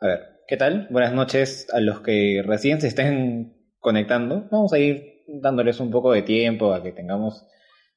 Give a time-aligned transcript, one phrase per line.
[0.00, 0.86] A ver, ¿qué tal?
[0.90, 4.46] Buenas noches a los que recién se estén conectando.
[4.48, 7.44] Vamos a ir dándoles un poco de tiempo a que tengamos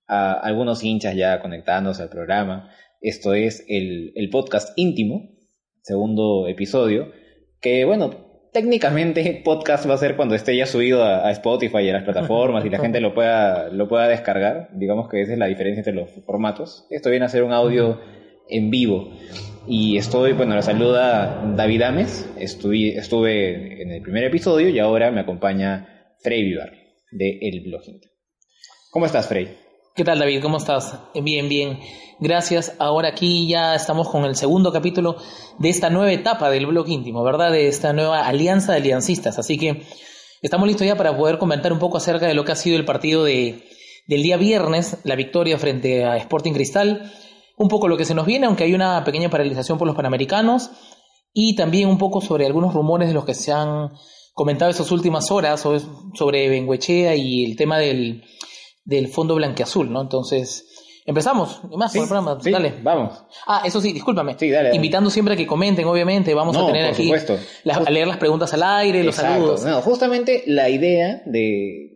[0.07, 2.71] a algunos hinchas ya conectándose al programa.
[3.01, 5.29] Esto es el, el podcast íntimo,
[5.83, 7.11] segundo episodio,
[7.61, 8.09] que bueno,
[8.51, 12.03] técnicamente podcast va a ser cuando esté ya subido a, a Spotify y a las
[12.03, 14.69] plataformas y la gente lo pueda, lo pueda descargar.
[14.73, 16.87] Digamos que esa es la diferencia entre los formatos.
[16.89, 18.01] Esto viene a ser un audio
[18.49, 19.11] en vivo.
[19.67, 25.11] Y estoy, bueno, la saluda David Ames, estuve, estuve en el primer episodio y ahora
[25.11, 26.71] me acompaña Frey Vivar
[27.11, 28.01] de El Blogging.
[28.89, 29.55] ¿Cómo estás, Frey?
[29.95, 30.41] ¿Qué tal, David?
[30.41, 30.97] ¿Cómo estás?
[31.13, 31.79] Bien, bien.
[32.19, 32.75] Gracias.
[32.79, 35.17] Ahora aquí ya estamos con el segundo capítulo
[35.59, 37.51] de esta nueva etapa del blog íntimo, ¿verdad?
[37.51, 39.37] De esta nueva alianza de aliancistas.
[39.37, 39.83] Así que
[40.41, 42.85] estamos listos ya para poder comentar un poco acerca de lo que ha sido el
[42.85, 43.63] partido de,
[44.07, 47.11] del día viernes, la victoria frente a Sporting Cristal
[47.61, 50.71] un poco lo que se nos viene, aunque hay una pequeña paralización por los Panamericanos,
[51.33, 53.91] y también un poco sobre algunos rumores de los que se han
[54.33, 55.65] comentado estas últimas horas
[56.13, 58.23] sobre Benguechea y el tema del,
[58.83, 60.01] del fondo blanqueazul, ¿no?
[60.01, 60.67] Entonces,
[61.05, 62.73] empezamos, y más Sí, con el programa, sí, dale.
[62.83, 63.23] Vamos.
[63.47, 64.35] Ah, eso sí, discúlpame.
[64.39, 64.75] Sí, dale, dale.
[64.75, 67.11] Invitando siempre a que comenten, obviamente, vamos No, a tener por aquí
[67.63, 69.63] las- a leer las preguntas al aire, los saludos.
[69.63, 71.90] No, justamente la idea de,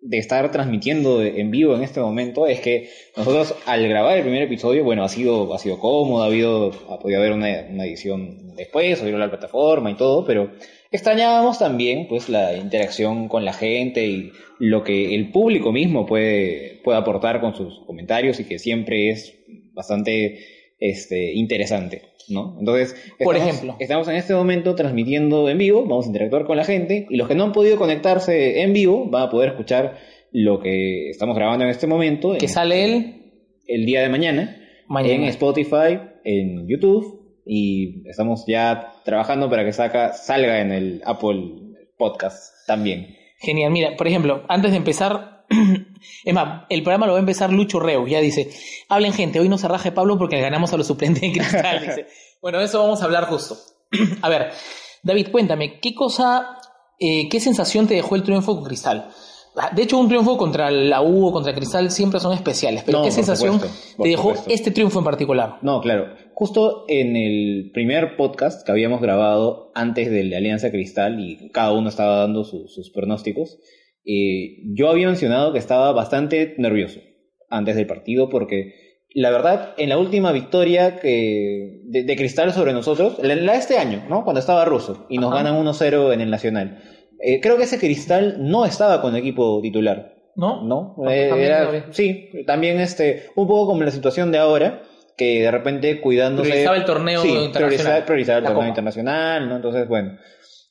[0.00, 4.42] de estar transmitiendo en vivo en este momento es que nosotros al grabar el primer
[4.42, 7.50] episodio, bueno, ha sido, ha sido cómodo, ha habido, ha podido haber una,
[7.84, 10.52] edición después, subirlo a la plataforma y todo, pero
[10.92, 16.80] extrañábamos también pues la interacción con la gente y lo que el público mismo puede,
[16.84, 19.36] puede aportar con sus comentarios y que siempre es
[19.72, 20.38] bastante
[20.78, 22.56] este, interesante, ¿no?
[22.58, 23.76] Entonces, Por estamos- ejemplo.
[23.78, 27.28] estamos en este momento transmitiendo en vivo, vamos a interactuar con la gente y los
[27.28, 29.96] que no han podido conectarse en vivo van a poder escuchar
[30.32, 33.14] lo que estamos grabando en este momento Que sale él
[33.66, 34.56] el día de mañana,
[34.88, 35.14] mañana.
[35.14, 41.54] en Spotify, en YouTube y estamos ya trabajando para que saca, salga en el Apple
[41.96, 43.16] Podcast también.
[43.40, 45.37] Genial, mira, por ejemplo, antes de empezar,
[46.24, 48.50] es más, el programa lo va a empezar Lucho Reu, ya dice,
[48.88, 51.80] hablen gente, hoy no se raje Pablo porque le ganamos a los suplentes en cristal,
[51.86, 52.06] dice.
[52.40, 53.56] Bueno, de eso vamos a hablar justo.
[54.22, 54.50] a ver,
[55.02, 56.58] David, cuéntame, ¿qué cosa,
[56.98, 59.08] eh, qué sensación te dejó el triunfo con Cristal?
[59.60, 62.98] Ah, De hecho, un triunfo contra la U o contra Cristal siempre son especiales, pero
[62.98, 64.50] No, ¿qué sensación supuesto, te dejó supuesto.
[64.50, 65.58] este triunfo en particular?
[65.62, 66.14] No, claro.
[66.34, 71.72] Justo en el primer podcast que habíamos grabado antes de la Alianza Cristal y cada
[71.72, 73.58] uno estaba dando su- sus pronósticos,
[74.04, 77.00] eh, yo había mencionado que estaba bastante nervioso
[77.50, 78.74] antes del partido porque
[79.14, 83.58] la verdad, en la última victoria que de, de Cristal sobre nosotros, la, la de
[83.58, 84.22] este año, ¿no?
[84.22, 85.42] Cuando estaba ruso y nos Ajá.
[85.44, 86.82] ganan 1-0 en el Nacional.
[87.20, 90.14] eh, creo que ese Cristal no estaba con equipo titular.
[90.36, 90.62] ¿No?
[90.64, 90.94] ¿no?
[91.10, 94.82] Eh, también era- sí, también este, un poco como la situación de ahora,
[95.16, 96.48] que de repente cuidándose...
[96.50, 97.52] Priorizaba el torneo sí, internacional.
[97.66, 98.68] Priorizaba, priorizaba el La torneo Copa.
[98.68, 99.56] internacional, ¿no?
[99.56, 100.16] Entonces, bueno.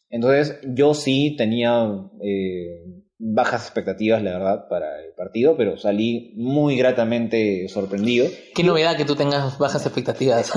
[0.10, 1.86] Entonces, yo sí tenía
[2.24, 8.28] eh, bajas expectativas, la verdad, para el partido, pero salí muy gratamente sorprendido.
[8.54, 10.52] Qué novedad que tú tengas bajas expectativas.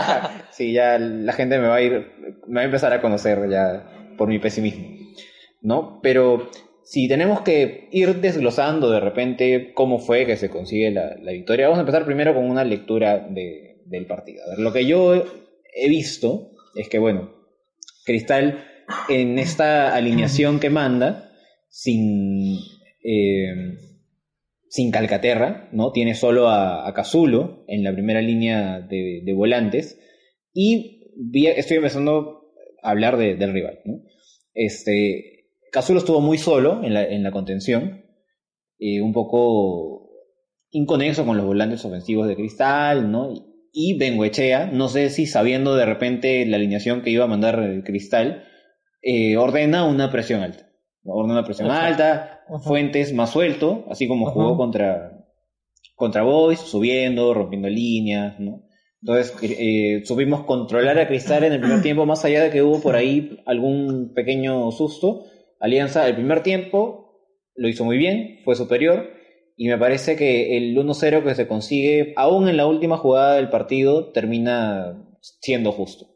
[0.50, 2.06] sí, ya la gente me va a ir,
[2.46, 4.88] me va a empezar a conocer ya por mi pesimismo,
[5.60, 6.00] ¿no?
[6.02, 6.50] Pero
[6.84, 11.66] si tenemos que ir desglosando de repente cómo fue que se consigue la, la victoria,
[11.66, 14.42] vamos a empezar primero con una lectura de- del partido.
[14.44, 15.14] A ver, lo que yo
[15.74, 17.30] he visto es que, bueno,
[18.04, 18.64] Cristal
[19.08, 21.25] en esta alineación que manda,
[21.76, 22.56] sin,
[23.04, 23.76] eh,
[24.70, 25.92] sin Calcaterra, ¿no?
[25.92, 26.94] Tiene solo a, a
[27.68, 30.00] en la primera línea de, volantes.
[30.54, 31.12] Y
[31.50, 32.50] estoy empezando
[32.82, 34.00] a hablar de- del rival, ¿no?
[34.54, 38.06] Este, Cazulo estuvo muy solo en la, en la contención,
[38.78, 40.08] eh, un poco
[40.70, 43.34] inconexo con los volantes ofensivos de Cristal, ¿no?
[43.70, 47.84] Y Benguechea, no sé si sabiendo de repente la alineación que iba a mandar el
[47.84, 48.44] Cristal,
[49.02, 50.65] eh, ordena una presión alta.
[51.06, 51.86] Una presión Exacto.
[51.86, 52.40] alta.
[52.62, 55.24] Fuentes más suelto, así como jugó contra,
[55.94, 58.62] contra Boys, subiendo, rompiendo líneas, ¿no?
[59.02, 62.80] Entonces eh, supimos controlar a Cristal en el primer tiempo, más allá de que hubo
[62.80, 65.24] por ahí algún pequeño susto.
[65.60, 67.06] Alianza, el primer tiempo
[67.54, 69.10] lo hizo muy bien, fue superior,
[69.56, 73.48] y me parece que el 1-0 que se consigue, aún en la última jugada del
[73.48, 76.06] partido, termina siendo justo.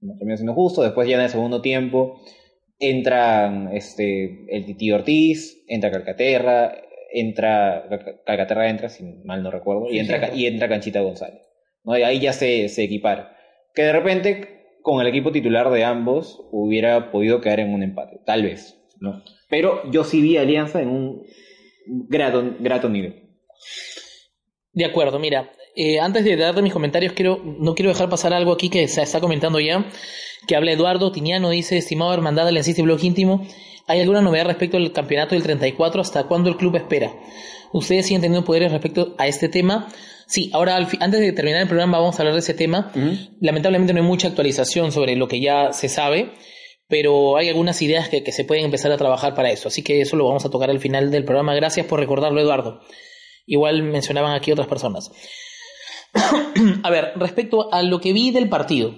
[0.00, 2.20] Termina siendo justo, después ya en el segundo tiempo
[2.78, 6.76] entran este, el Titi Ortiz, entra Calcaterra,
[7.12, 11.42] entra Cal- Calcaterra entra, si mal no recuerdo, y entra, y entra Canchita González.
[11.84, 11.96] ¿no?
[11.96, 13.36] Y ahí ya se, se equipara.
[13.74, 18.20] Que de repente, con el equipo titular de ambos, hubiera podido quedar en un empate,
[18.26, 18.78] tal vez.
[19.00, 19.22] ¿no?
[19.48, 21.22] Pero yo sí vi a Alianza en un
[21.86, 23.22] grato, grato nivel.
[24.72, 28.52] De acuerdo, mira, eh, antes de darte mis comentarios, quiero, no quiero dejar pasar algo
[28.52, 29.84] aquí que se está comentando ya,
[30.46, 33.46] que habla Eduardo Tiniano, dice, estimado hermandad del y blog íntimo,
[33.86, 36.00] ¿hay alguna novedad respecto al campeonato del 34?
[36.00, 37.14] ¿Hasta cuándo el club espera?
[37.74, 39.88] ¿Ustedes siguen teniendo poderes respecto a este tema?
[40.26, 42.90] Sí, ahora antes de terminar el programa vamos a hablar de ese tema.
[43.40, 46.32] Lamentablemente no hay mucha actualización sobre lo que ya se sabe,
[46.88, 49.68] pero hay algunas ideas que, que se pueden empezar a trabajar para eso.
[49.68, 51.54] Así que eso lo vamos a tocar al final del programa.
[51.54, 52.80] Gracias por recordarlo, Eduardo.
[53.44, 55.12] Igual mencionaban aquí otras personas.
[56.82, 58.94] a ver, respecto a lo que vi del partido,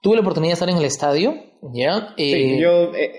[0.00, 1.34] tuve la oportunidad de estar en el estadio,
[1.72, 2.14] ¿ya?
[2.16, 3.12] sí, eh, yo eh,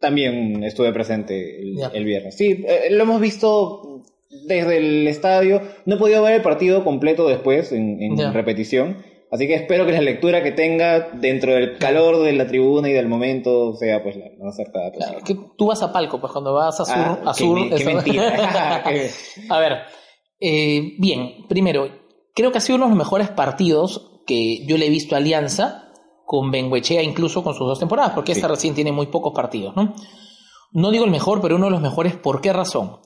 [0.00, 2.36] también estuve presente el, viernes.
[2.36, 4.02] Sí, eh, lo hemos visto
[4.46, 5.62] desde el estadio.
[5.86, 8.98] No he podido ver el partido completo después, en, repetición.
[9.30, 12.92] Así que espero que la lectura que tenga dentro del calor de la tribuna y
[12.92, 14.92] del momento sea pues la más acertada
[15.24, 17.58] que tú vas a palco, pues cuando vas a sur...
[17.66, 18.84] Ah, qué, mentira.
[19.48, 19.78] a ver,
[20.40, 21.88] bien, primero,
[22.34, 25.18] creo que ha sido uno de los mejores partidos que yo le he visto a
[25.18, 25.92] Alianza,
[26.26, 29.94] con Benguechea incluso con sus dos temporadas, porque esta recién tiene muy pocos partidos, ¿no?
[30.72, 32.98] No digo el mejor, pero uno de los mejores, ¿por qué razón?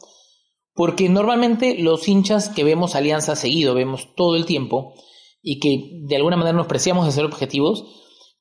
[0.73, 4.95] Porque normalmente los hinchas que vemos Alianza seguido, vemos todo el tiempo,
[5.43, 7.85] y que de alguna manera nos preciamos de ser objetivos,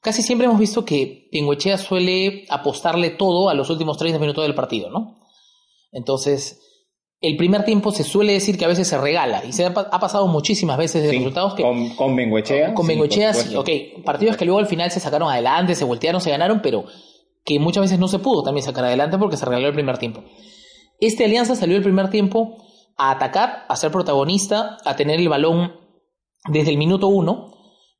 [0.02, 4.56] casi siempre hemos visto que Benguechea suele apostarle todo a los últimos 30 minutos del
[4.56, 5.20] partido, ¿no?
[5.92, 6.62] Entonces,
[7.20, 10.28] el primer tiempo se suele decir que a veces se regala y se ha, pasado
[10.28, 13.70] muchísimas veces de resultados que con, con Bengoechea con Bengoechea sí, ok
[14.06, 16.86] partidos que luego al final se sacaron adelante se voltearon se ganaron pero
[17.48, 20.22] que muchas veces no se pudo también sacar adelante porque se regaló el primer tiempo.
[21.00, 22.58] Este Alianza salió el primer tiempo
[22.98, 25.72] a atacar a ser protagonista a tener el balón
[26.50, 27.54] desde el minuto uno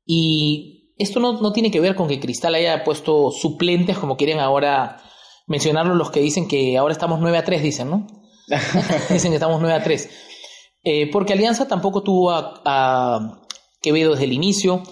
[0.04, 4.38] y esto no, no tiene que ver con que Cristal haya puesto suplentes como quieren
[4.38, 4.98] ahora
[5.46, 8.06] mencionarlo los que dicen que ahora estamos 9 a 3 dicen no
[9.10, 10.10] Dicen que estamos 9 a 3.
[10.84, 13.42] Eh, porque Alianza tampoco tuvo a,
[13.80, 14.82] Quevedo desde el inicio,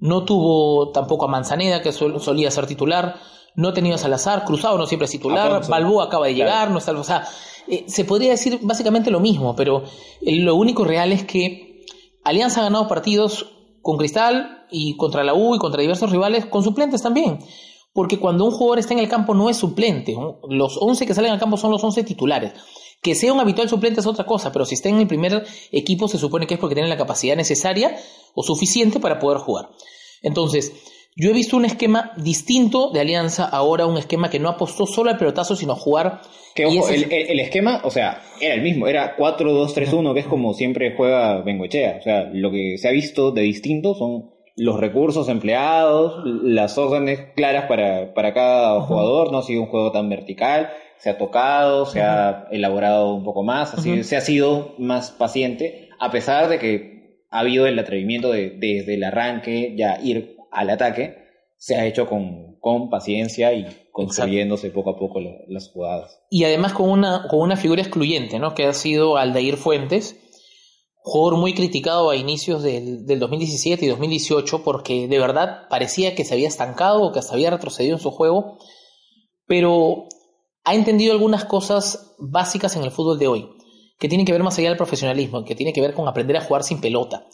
[0.00, 3.16] no tuvo tampoco a Manzaneda, que solía ser titular,
[3.54, 6.78] no ha tenido a Salazar, Cruzado no siempre es titular, Balboa acaba de llegar, no
[6.78, 7.24] está, o sea,
[7.68, 9.84] eh, se podría decir básicamente lo mismo, pero
[10.22, 11.86] eh, lo único real es que
[12.24, 13.46] Alianza ha ganado partidos
[13.80, 17.38] con Cristal y contra la U y contra diversos rivales con suplentes también.
[17.92, 20.16] Porque cuando un jugador está en el campo no es suplente,
[20.48, 22.52] los 11 que salen al campo son los 11 titulares.
[23.02, 26.06] Que sea un habitual suplente es otra cosa, pero si está en el primer equipo
[26.08, 27.96] se supone que es porque tiene la capacidad necesaria
[28.34, 29.70] o suficiente para poder jugar.
[30.22, 30.72] Entonces,
[31.14, 35.10] yo he visto un esquema distinto de Alianza, ahora un esquema que no apostó solo
[35.10, 36.22] al pelotazo, sino a jugar.
[36.54, 41.42] Que el, esquema, o sea, era el mismo, era 4-2-3-1, que es como siempre juega
[41.42, 41.98] Bengochea.
[41.98, 47.20] O sea, lo que se ha visto de distinto son los recursos empleados, las órdenes
[47.36, 50.70] claras para, para cada jugador, no ha sido un juego tan vertical
[51.02, 55.88] se ha tocado, se ha elaborado un poco más, así, se ha sido más paciente,
[55.98, 60.70] a pesar de que ha habido el atrevimiento de desde el arranque ya ir al
[60.70, 61.16] ataque,
[61.56, 65.18] se ha hecho con, con paciencia y construyéndose poco a poco
[65.48, 66.20] las jugadas.
[66.30, 68.54] Y además con una, con una figura excluyente, ¿no?
[68.54, 70.16] Que ha sido Aldair Fuentes,
[70.98, 76.24] jugador muy criticado a inicios del, del 2017 y 2018 porque de verdad parecía que
[76.24, 78.58] se había estancado o que hasta había retrocedido en su juego,
[79.48, 80.06] pero
[80.64, 83.48] ha entendido algunas cosas básicas en el fútbol de hoy,
[83.98, 86.42] que tienen que ver más allá del profesionalismo, que tiene que ver con aprender a
[86.42, 87.26] jugar sin pelota.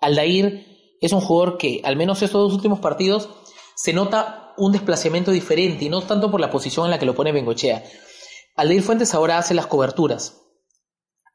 [0.00, 3.28] Aldair es un jugador que, al menos estos dos últimos partidos,
[3.76, 7.14] se nota un desplazamiento diferente, y no tanto por la posición en la que lo
[7.14, 7.84] pone Bengochea.
[8.56, 10.42] Aldair Fuentes ahora hace las coberturas.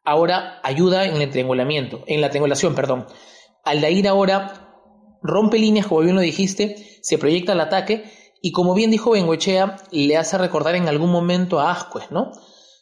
[0.04, 3.08] Ahora ayuda en el triangulamiento, en la triangulación, perdón.
[3.64, 8.06] Aldair ahora rompe líneas, como bien lo dijiste, se proyecta al ataque
[8.46, 12.32] y como bien dijo Bengoechea, le hace recordar en algún momento a Ascuez, ¿no?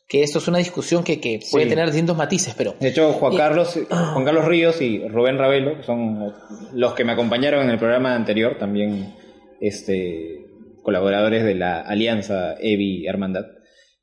[0.10, 2.76] Que esto es una discusión que, que puede tener distintos matices, pero...
[2.82, 6.34] De hecho, Juan Carlos, Juan Carlos Ríos y Rubén Ravelo, que son
[6.74, 9.14] los que me acompañaron en el programa anterior, también
[9.62, 10.48] este,
[10.82, 13.46] colaboradores de la alianza Evi Hermandad,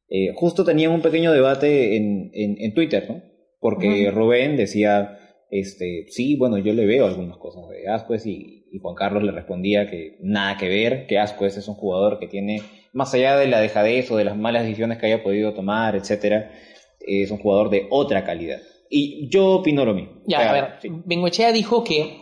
[0.08, 3.22] eh, justo tenían un pequeño debate en, en, Twitter, ¿no?
[3.58, 5.18] Porque Rubén decía,
[5.50, 9.32] este, sí, bueno, yo le veo algunas cosas de Ascuez y, y Juan Carlos le
[9.32, 12.62] respondía que nada que ver, que Ascuez es un jugador que tiene,
[12.92, 16.52] más allá de la dejadez o de las malas decisiones que haya podido tomar, etcétera,
[17.00, 18.60] es un jugador de otra calidad.
[18.88, 20.22] Y yo opino lo mismo.
[20.26, 22.20] Ya, a ver, Bengoechea dijo que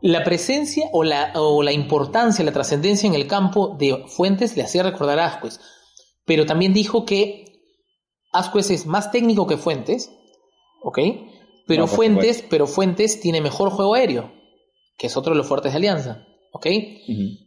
[0.00, 4.64] la presencia o la, o la importancia, la trascendencia en el campo de Fuentes le
[4.64, 5.60] hacía recordar a Ascuez,
[6.24, 7.44] pero también dijo que
[8.32, 10.12] Ascuez es más técnico que Fuentes,
[10.82, 10.98] ¿ok?
[11.68, 14.41] Pero Fuentes, pero Fuentes tiene mejor juego aéreo
[14.96, 16.26] que es otro de los fuertes de Alianza.
[16.52, 16.66] ¿Ok?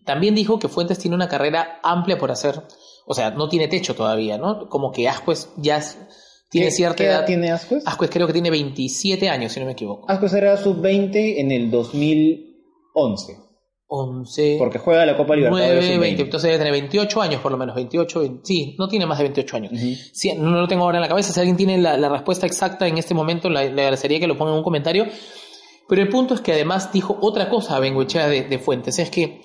[0.06, 2.62] También dijo que Fuentes tiene una carrera amplia por hacer.
[3.06, 4.68] O sea, no tiene techo todavía, ¿no?
[4.68, 5.80] Como que Ascuez ya
[6.50, 7.26] Tiene ¿Qué- cierta qué edad edad.
[7.28, 7.84] tiene Ascuez?
[7.86, 10.10] Ascuez creo que tiene 27 años, si no me equivoco.
[10.10, 13.38] Ascuez era sub-20 en el 2011.
[13.88, 16.00] 11, Porque juega la Copa Libertadores 9, sub-20.
[16.02, 16.22] 20.
[16.24, 17.76] Entonces debe tener 28 años por lo menos.
[17.76, 19.72] 28, 20 sí, no tiene más de 28 años.
[19.74, 19.86] Ujú.
[20.12, 21.32] Sí, no lo tengo ahora en la cabeza.
[21.32, 24.52] Si alguien tiene la, la respuesta exacta en este momento, le agradecería que lo ponga
[24.52, 25.06] en un comentario.
[25.88, 28.98] Pero el punto es que además dijo otra cosa a Bengoechea de, de Fuentes.
[29.00, 29.42] Es que,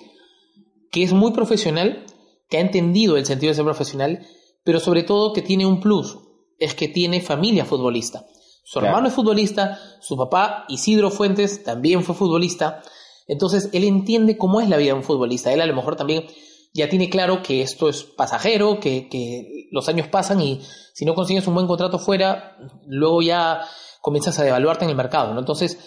[0.91, 2.05] que es muy profesional,
[2.49, 4.25] que ha entendido el sentido de ser profesional,
[4.63, 6.17] pero sobre todo que tiene un plus.
[6.59, 8.25] Es que tiene familia futbolista.
[8.63, 8.87] Su Claro.
[8.87, 12.81] hermano es futbolista, su papá, Isidro Fuentes, también fue futbolista.
[13.27, 15.51] Entonces, él entiende cómo es la vida de un futbolista.
[15.51, 16.25] Él a lo mejor también
[16.73, 20.61] ya tiene claro que esto es pasajero, que, que los años pasan y
[20.93, 22.57] si no consigues un buen contrato fuera,
[22.87, 23.61] luego ya
[24.01, 25.39] comienzas a devaluarte en el mercado, ¿no?
[25.39, 25.77] Entonces,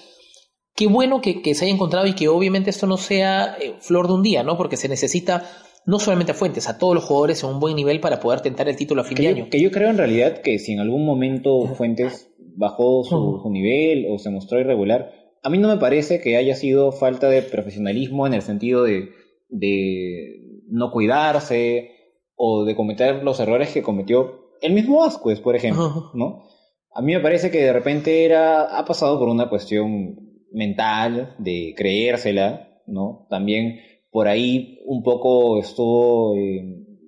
[0.75, 4.07] qué bueno que, que se haya encontrado y que obviamente esto no sea eh, flor
[4.09, 4.57] de un día, ¿no?
[4.57, 5.45] Porque se necesita
[5.87, 8.69] no solamente a Fuentes, a todos los jugadores en un buen nivel para poder tentar
[8.69, 9.51] el título a fin Que de yo, año.
[9.51, 14.19] que yo creo en realidad que si en algún momento Fuentes bajó su, nivel o
[14.19, 15.13] se mostró irregular,
[15.43, 19.11] a mí no me parece que haya sido falta de profesionalismo en el sentido de,
[19.51, 21.91] de no cuidarse
[22.35, 26.11] o de cometer los errores que cometió el mismo Ascuez, por ejemplo.
[26.15, 26.45] ¿no?
[26.95, 30.17] A mí me parece que de repente era, ha pasado por una cuestión
[30.55, 33.27] mental de creérsela, ¿no?
[33.29, 33.81] También
[34.11, 36.63] por ahí un poco estuvo eh,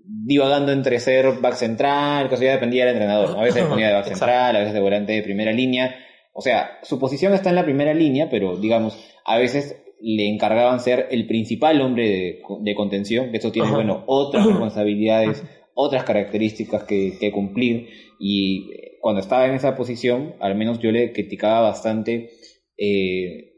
[0.05, 3.39] divagando entre ser back central, que eso ya dependía del entrenador.
[3.39, 5.95] A veces ponía de back central, a veces de volante de primera línea.
[6.33, 10.81] O sea, su posición está en la primera línea, pero digamos, a veces le encargaban
[10.81, 13.77] ser el principal hombre de, de contención, que eso tiene, Ajá.
[13.77, 17.89] bueno, otras responsabilidades, otras características que, que cumplir.
[18.19, 22.31] Y eh, cuando estaba en esa posición, al menos yo le criticaba bastante
[22.79, 23.53] eh,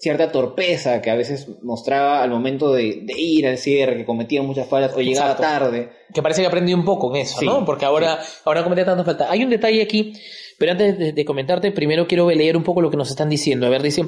[0.00, 4.42] cierta torpeza que a veces mostraba al momento de, de ir al cierre, que cometía
[4.42, 5.42] muchas fallas o llegaba Exacto.
[5.42, 5.90] tarde.
[6.12, 7.64] Que parece que aprendí un poco en eso, Sí, ¿no?
[7.64, 9.30] Porque ahora, ahora comete tanta falta.
[9.30, 10.12] Hay un detalle aquí,
[10.58, 13.66] pero antes de, de comentarte, primero quiero leer un poco lo que nos están diciendo.
[13.66, 14.04] A ver, dice,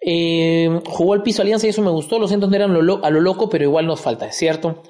[0.00, 3.04] eh, jugó al piso Alianza y eso me gustó, los centros no eran lo lo-
[3.04, 4.82] a lo loco, pero igual nos falta, ¿es cierto?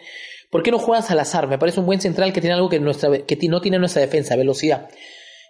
[0.50, 1.46] ¿Por qué no juega Salazar?
[1.48, 4.36] Me parece un buen central que tiene algo que, nuestra, que no tiene nuestra defensa,
[4.36, 4.88] velocidad.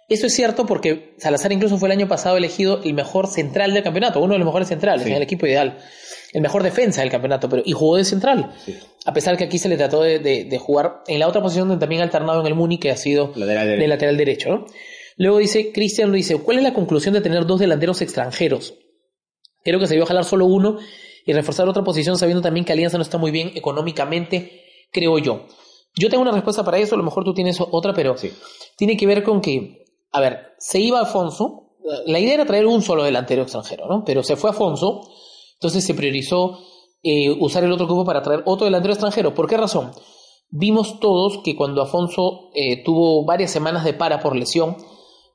[0.09, 3.83] Eso es cierto porque Salazar incluso fue el año pasado elegido el mejor central del
[3.83, 5.09] campeonato, uno de los mejores centrales, Sí.
[5.11, 5.77] en el equipo ideal.
[6.33, 8.53] El mejor defensa del campeonato, pero y jugó de central.
[8.65, 8.75] Sí.
[9.05, 11.67] A pesar que aquí se le trató de, de- de jugar en la otra posición
[11.67, 14.49] donde también ha alternado en el Muni, que ha sido Lateral de lateral derecho.
[14.49, 14.65] ¿no?
[15.17, 18.73] Luego dice, Cristian dice, ¿cuál es la conclusión de tener dos delanteros extranjeros?
[19.63, 20.77] Creo que se debió jalar solo uno
[21.25, 24.61] y reforzar otra posición sabiendo también que Alianza no está muy bien económicamente,
[24.91, 25.45] creo yo.
[25.95, 28.31] Yo tengo una respuesta para eso, a lo mejor tú tienes otra, pero Sí.
[28.77, 31.71] tiene que ver con que, a ver, se iba Alfonso,
[32.05, 34.03] la idea era traer un solo delantero extranjero, ¿no?
[34.05, 35.01] Pero se fue Afonso,
[35.55, 36.59] entonces se priorizó
[37.03, 39.33] eh, usar el otro grupo para traer otro delantero extranjero.
[39.33, 39.91] ¿Por qué razón?
[40.51, 44.75] Vimos todos que cuando Afonso eh, tuvo varias semanas de para por lesión,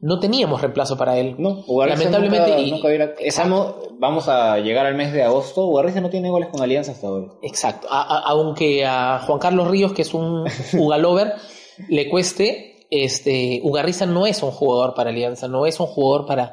[0.00, 1.36] no teníamos reemplazo para él.
[1.38, 5.66] No, Lamentablemente, nunca, y- nunca hubiera- estamos, vamos a llegar al mes de agosto.
[5.66, 7.28] Ugarriza no tiene goles con Alianza hasta ahora.
[7.42, 7.86] Exacto.
[7.90, 10.44] A- a- aunque a Juan Carlos Ríos, que es un
[10.78, 11.34] Ugalover,
[11.88, 16.52] le cueste, este, Ugarriza no es un jugador para Alianza, no es un jugador para.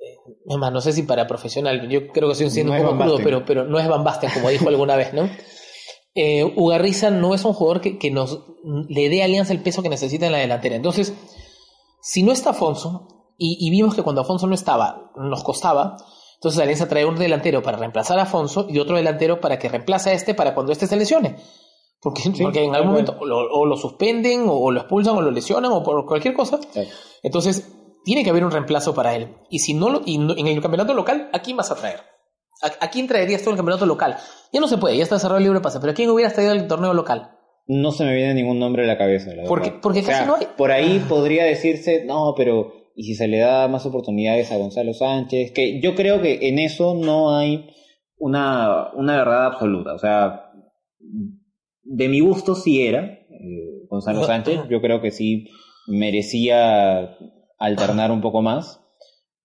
[0.00, 0.16] eh,
[0.48, 1.88] Es más, no sé si para profesional.
[1.88, 4.30] Yo creo que estoy siendo No un poco crudo, pero, pero no es Van Basten,
[4.34, 5.28] como dijo alguna vez, ¿no?
[6.14, 8.40] Eh, Ugarriza no es un jugador que, que nos
[8.88, 10.76] le dé a Alianza el peso que necesita en la delantera.
[10.76, 11.14] Entonces,
[12.02, 15.96] si no está Afonso, y, y vimos que cuando Afonso no estaba, nos costaba,
[16.34, 20.10] entonces Alianza trae un delantero para reemplazar a Afonso y otro delantero para que reemplace
[20.10, 21.36] a este para cuando este se lesione.
[22.02, 25.30] Porque, porque en algún momento o lo, o lo suspenden, o, lo expulsan, o lo
[25.30, 26.58] lesionan, o por cualquier cosa.
[27.22, 27.72] Entonces,
[28.04, 29.36] tiene que haber un reemplazo para él.
[29.50, 32.00] Y si no lo, y no- en el campeonato local, ¿a quién vas a traer?
[32.60, 34.16] ¿A, a quién traerías tú en el campeonato local?
[34.52, 36.52] Ya no se puede, ya está cerrado el libre pase, pero ¿a quién hubieras traído
[36.52, 37.30] al torneo local?
[37.68, 39.80] No se me viene ningún nombre a la cabeza, la Porque- verdad.
[39.82, 40.48] porque O sea, casi no hay.
[40.56, 44.92] Por ahí podría decirse, no, pero ¿y si se le da más oportunidades a Gonzalo
[44.92, 45.52] Sánchez?
[45.52, 47.68] Que yo creo que en eso no hay
[48.16, 49.94] una, una verdad absoluta.
[49.94, 50.50] O sea,
[51.84, 54.60] de mi gusto sí era eh, Gonzalo Sánchez.
[54.68, 55.48] Yo creo que sí
[55.86, 57.16] merecía
[57.58, 58.80] alternar un poco más.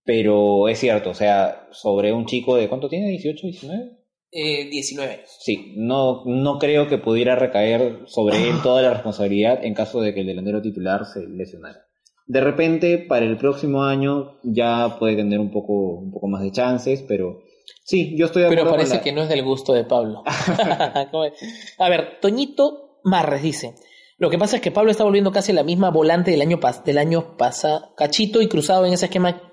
[0.03, 3.11] Pero es cierto, o sea, sobre un chico de ¿cuánto tiene?
[3.11, 3.97] ¿18, 19?
[4.31, 5.29] Eh, 19 años.
[5.41, 10.13] Sí, no, no creo que pudiera recaer sobre él toda la responsabilidad en caso de
[10.13, 11.87] que el delantero titular se lesionara.
[12.25, 16.51] De repente, para el próximo año ya puede tener un poco, un poco más de
[16.51, 17.41] chances, pero
[17.83, 19.83] sí, yo estoy de Pero acuerdo parece con la- que no es del gusto de
[19.83, 20.23] Pablo.
[21.77, 23.75] A ver, Toñito Marres dice.
[24.19, 26.83] Lo que pasa es que Pablo está volviendo casi la misma volante del año, pas
[26.83, 27.93] del año pasado.
[27.95, 29.41] Cachito y cruzado en ese esquema.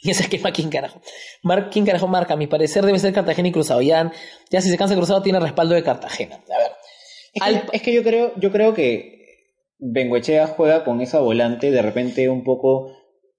[0.00, 1.00] En ese esquema, ¿quién carajo?
[1.42, 2.34] Mar ¿Quién carajo marca?
[2.34, 3.82] A mi parecer debe ser Cartagena y cruzado.
[3.82, 4.12] Ya,
[4.48, 6.36] ya si se cansa cruzado tiene respaldo de Cartagena.
[6.36, 6.70] A ver.
[7.34, 9.18] Es que, Al- es que yo creo, yo creo que
[9.80, 12.92] Bengoechea juega con esa volante de repente un poco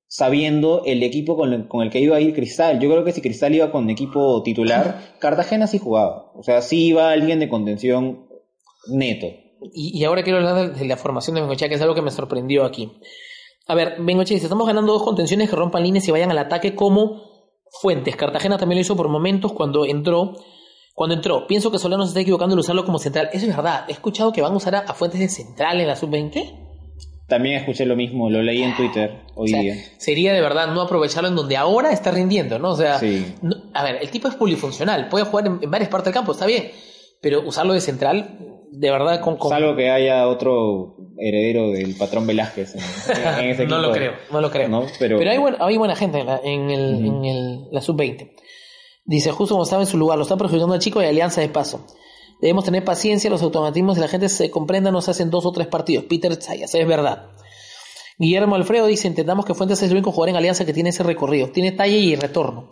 [0.10, 2.80] sabiendo el equipo con el, con el que iba a ir Cristal.
[2.80, 6.32] Yo creo que si Cristal iba con equipo titular, Cartagena sí jugaba.
[6.34, 8.28] O sea, sí iba alguien de contención
[8.88, 9.28] neto.
[9.72, 12.10] Y, y ahora quiero hablar de, la formación de Bengochea, que es algo que me
[12.10, 12.92] sorprendió aquí.
[13.68, 16.76] A ver, Bengochea dice, estamos ganando dos contenciones que rompan líneas y vayan al ataque
[16.76, 17.30] como
[17.80, 18.16] Fuentes.
[18.16, 20.34] Cartagena también lo hizo por momentos cuando entró.
[20.96, 23.30] Cuando entró, pienso que Solano se está equivocando en usarlo como central.
[23.32, 23.86] Eso es verdad.
[23.88, 26.69] He escuchado que van a usar a, a Fuentes de central en la sub-20.
[27.30, 29.76] También escuché lo mismo, lo leí en Twitter hoy O sea, día.
[29.98, 32.72] sería de verdad no aprovecharlo en donde ahora está rindiendo, ¿no?
[32.72, 33.34] O sea, Sí.
[33.42, 36.32] no- a ver, el tipo es polifuncional, puede jugar en, en varias partes del campo,
[36.34, 36.72] está bien,
[37.22, 38.40] pero usarlo de central,
[38.72, 39.38] de verdad, con...
[39.38, 42.82] con- Salvo que haya otro heredero del patrón Velázquez en,
[43.44, 43.76] en ese equipo.
[43.80, 44.68] no lo creo, no lo creo.
[44.70, 44.86] ¿no?
[44.98, 48.32] Pero, Pero hay, buen- hay buena gente en, la, en, el, en el- la sub-20.
[49.06, 51.50] Dice, justo como estaba en su lugar, lo están perjudicando al chico y alianza de
[51.50, 51.86] paso.
[52.42, 55.52] Debemos tener paciencia, los automatismos de la gente se comprendan, no se hacen dos o
[55.52, 56.06] tres partidos.
[56.06, 57.32] Peter Zayas, es verdad.
[58.18, 61.04] Guillermo Alfredo dice, entendamos que Fuentes es el único jugador en alianza que tiene ese
[61.04, 61.50] recorrido.
[61.52, 62.70] Tiene talla y retorno.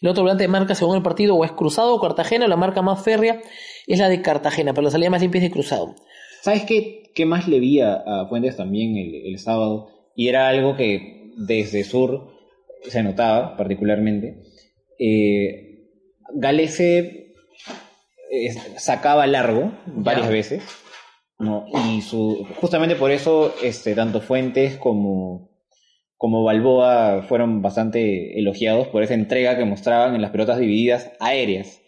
[0.00, 2.56] El otro volante de marca según el partido o es Cruzado o Cartagena, o la
[2.56, 3.40] marca más férrea
[3.86, 5.94] es la de Cartagena, pero la salida más limpia de Cruzado.
[6.42, 9.88] ¿Sabes qué, qué más le vi a, Fuentes también el, el sábado?
[10.16, 12.32] Y era algo que desde Sur
[12.82, 14.42] se notaba particularmente.
[14.98, 15.86] Eh,
[16.34, 17.21] Galese
[18.32, 20.32] eh, sacaba largo varias Ya.
[20.32, 20.64] veces.
[21.38, 21.66] ¿no?
[21.88, 25.50] Y su, justamente por eso este, tanto Fuentes como,
[26.16, 31.80] como Balboa fueron bastante elogiados por esa entrega que mostraban en las pelotas divididas aéreas.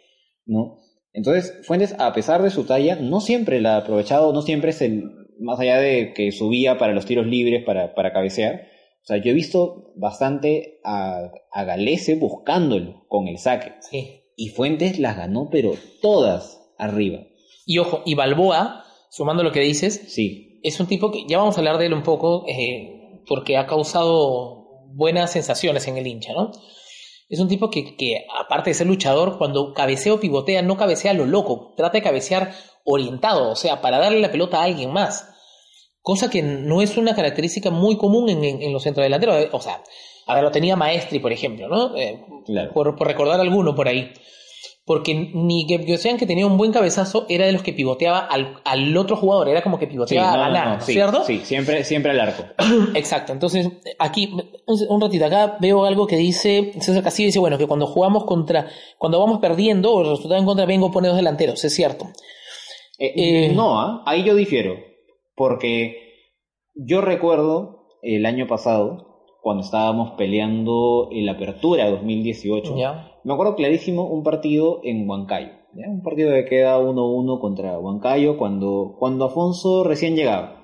[0.45, 0.79] ¿no?
[1.13, 4.83] Entonces, Fuentes, a pesar de su talla, no siempre la ha aprovechado, no siempre es
[4.83, 5.05] el,
[5.39, 8.67] más allá de que subía para los tiros libres, para, para cabecear.
[9.03, 13.75] O sea, yo he visto bastante a, a Galese buscándolo con el saque.
[13.81, 14.24] Sí.
[14.37, 17.21] Y Fuentes las ganó, pero todas arriba.
[17.67, 20.61] Y ojo, y Balboa, sumando lo que dices, Sí.
[20.63, 23.67] es un tipo que ya vamos a hablar de él un poco eh, porque ha
[23.67, 24.65] causado
[24.95, 26.53] buenas sensaciones en el hincha, ¿no?
[27.29, 31.13] Es un tipo que, que, aparte de ser luchador, cuando cabecea o pivotea, no cabecea
[31.13, 32.53] a lo loco, trata de cabecear
[32.85, 35.31] orientado, o sea, para darle la pelota a alguien más.
[36.03, 39.49] Cosa que no es una característica muy común en, en, en los centrodelanteros.
[39.53, 39.83] O sea,
[40.27, 41.97] a ver, lo tenía Maestri, por ejemplo, ¿no?
[41.97, 42.73] Eh, Claro.
[42.75, 44.13] por, por recordar alguno por ahí.
[44.87, 48.61] Porque ni que sean que tenía un buen cabezazo, era de los que pivoteaba al,
[48.67, 50.93] al otro jugador, era como que Sí, pivoteaba no, a ganar, no, ¿no es sí,
[50.93, 51.25] ¿cierto?
[51.25, 52.45] sí, siempre, siempre al arco.
[52.95, 53.67] Exacto, entonces
[53.99, 54.31] aquí,
[54.67, 58.69] un, ratito acá, veo algo que dice, César Castillo dice, bueno, que cuando jugamos contra,
[58.99, 62.05] cuando vamos perdiendo o el resultado en contra, vengo pone dos delanteros, es cierto.
[62.99, 63.53] Eh, Eh.
[63.55, 64.03] no, ¿ah?
[64.05, 64.77] ahí yo difiero.
[65.35, 65.97] Porque
[66.75, 69.14] yo recuerdo el año pasado,
[69.45, 73.13] cuando estábamos peleando en la apertura 2018, ¿Ya?
[73.25, 75.51] me acuerdo clarísimo un partido en Huancayo.
[75.75, 75.87] ¿ya?
[75.87, 80.63] Un partido que queda 1-1 contra Huancayo cuando, cuando Afonso recién llegaba.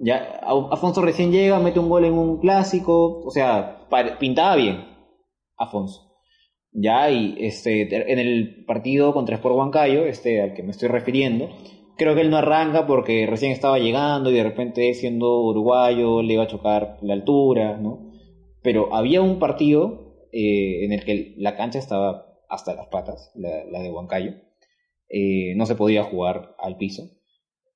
[0.00, 3.86] Ya, Afonso recién llega, mete un gol en un clásico, o sea,
[4.18, 4.86] pintaba bien
[5.56, 6.10] Afonso.
[6.72, 11.48] Ya, y este, en el partido contra Sport Huancayo, este al que me estoy refiriendo,
[12.00, 16.32] creo que él no arranca porque recién estaba llegando y de repente siendo uruguayo le
[16.32, 18.10] iba a chocar la altura, ¿no?
[18.62, 23.66] Pero había un partido eh, en el que la cancha estaba hasta las patas, la,
[23.70, 24.32] la de Huancayo,
[25.10, 27.02] eh, no se podía jugar al piso.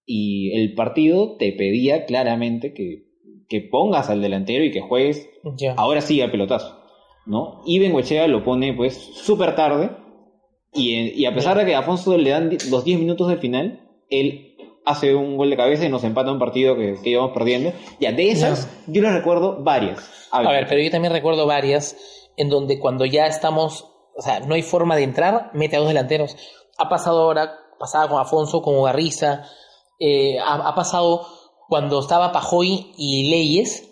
[0.07, 3.05] Y el partido te pedía claramente que,
[3.47, 5.29] que pongas al delantero y que juegues
[5.77, 6.83] ahora sí al pelotazo,
[7.27, 7.61] ¿no?
[7.67, 9.91] Y Bengoechea lo pone pues súper tarde
[10.73, 13.84] y, y a pesar de que a Afonso le dan los 10 minutos del final,
[14.11, 17.73] él hace un gol de cabeza y nos empata un partido que, que íbamos perdiendo.
[18.01, 20.29] Ya, de esas yo les recuerdo varias.
[20.31, 21.97] A ver, pero yo también recuerdo varias
[22.37, 23.87] en donde cuando ya estamos,
[24.17, 26.37] o sea, no hay forma de entrar, mete a dos delanteros.
[26.77, 29.45] Ha pasado ahora, pasaba con Afonso, con Ugarriza,
[29.99, 31.27] eh, ha, ha pasado
[31.69, 33.89] cuando estaba Pajoy y Leyes,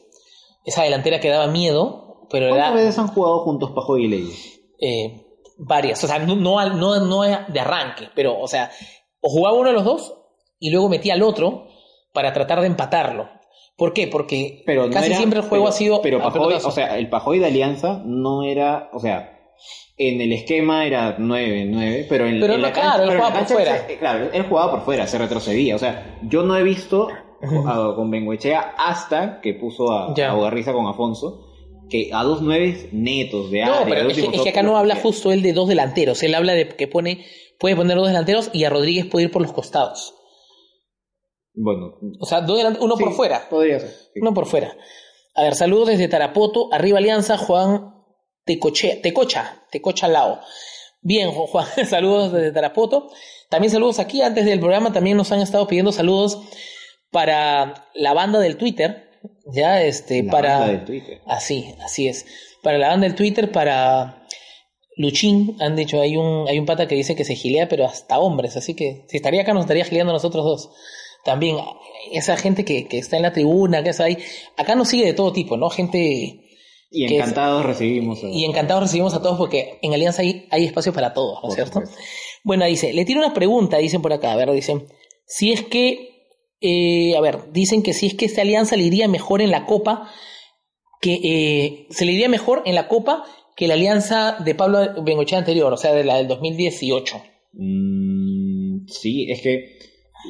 [0.64, 4.60] esa delantera que daba miedo, pero ¿Cuántas veces han jugado juntos Pajo y Leyes?
[4.80, 5.26] eh,
[5.58, 8.70] varias, o sea, no, no, no, no de arranque, pero, o sea,
[9.22, 10.14] o jugaba uno de los dos
[10.58, 11.68] y luego metía al otro
[12.12, 13.28] para tratar de empatarlo.
[13.76, 14.06] ¿Por qué?
[14.06, 16.98] Porque Pero no casi era- siempre el juego pero- ha sido Pero Pajoy, o sea,
[16.98, 19.38] el Pajoy de Alianza no era, o sea,
[19.96, 23.38] en el esquema era 9-9, pero en, Pero en no, la claro, cancha, él jugaba
[23.38, 23.86] por fuera.
[23.86, 25.74] se- claro, él jugaba por fuera, se retrocedía.
[25.76, 27.08] O sea, yo no he visto
[27.66, 30.30] a- con Bengoechea hasta que puso a, Ya.
[30.30, 31.48] a Ugarriza con Afonso,
[31.88, 33.80] que a dos nueves netos de área.
[33.80, 35.68] No, pero de es que, último es que acá no habla justo él de dos
[35.68, 36.22] delanteros.
[36.22, 37.24] Él habla de que pone,
[37.62, 40.14] puede poner dos delanteros y a Rodríguez puede ir por los costados.
[41.54, 43.48] Bueno, O sea, dos delan- uno sí, por fuera.
[43.48, 43.88] Podría ser.
[43.90, 44.20] sí.
[44.20, 44.76] Uno por fuera.
[45.34, 46.68] A ver, saludos desde Tarapoto.
[46.72, 47.94] Arriba Alianza, Juan
[48.44, 50.40] Tecoche, Tecocha, Tecocha Lao.
[51.00, 53.10] Bien, Ju- Juan, saludos desde Tarapoto.
[53.48, 54.22] También saludos aquí.
[54.22, 56.40] Antes del programa también nos han estado pidiendo saludos
[57.10, 59.10] para la banda del Twitter,
[59.52, 60.58] ya, este, La para...
[60.58, 61.20] banda de Twitter.
[61.26, 62.24] Así, así es.
[62.62, 64.21] Para la banda del Twitter, para
[64.96, 68.18] Luchín, han dicho, hay un, hay un pata que dice que se gilea, pero hasta
[68.18, 70.70] hombres, así que si estaría acá nos estaría gileando nosotros dos.
[71.24, 71.56] También,
[72.12, 74.18] esa gente que, que está en la tribuna, que está ahí,
[74.56, 75.70] acá nos sigue de todo tipo, ¿no?
[75.70, 76.40] Gente...
[76.90, 78.22] Y es- encantados recibimos.
[78.22, 81.48] a- Y encantados recibimos a todos porque en Alianza hay, hay espacio para todos, ¿no
[81.48, 81.80] es cierto?
[81.80, 81.96] supuesto.
[82.44, 84.86] Bueno, dice, le tiro una pregunta, dicen por acá, a ver, dicen,
[85.26, 86.26] si es que,
[86.60, 89.64] eh, a ver, dicen que si es que esta alianza le iría mejor en la
[89.64, 90.10] Copa,
[91.00, 93.24] que eh, se le iría mejor en la Copa
[93.62, 97.22] que la alianza de Pablo Bengochea anterior, o sea, de la del 2018.
[97.52, 99.78] Mm, sí, es que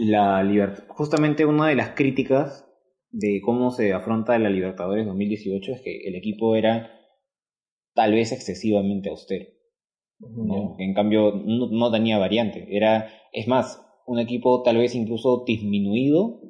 [0.05, 2.69] la libertad, justamente una de las críticas
[3.11, 6.91] de cómo se afronta la Libertadores 2018 es que el equipo era
[7.95, 9.47] tal vez excesivamente austero.
[10.19, 10.77] ¿no?
[10.79, 12.67] En cambio, no, no tenía variante.
[12.69, 16.43] Era, es más, un equipo tal vez incluso disminuido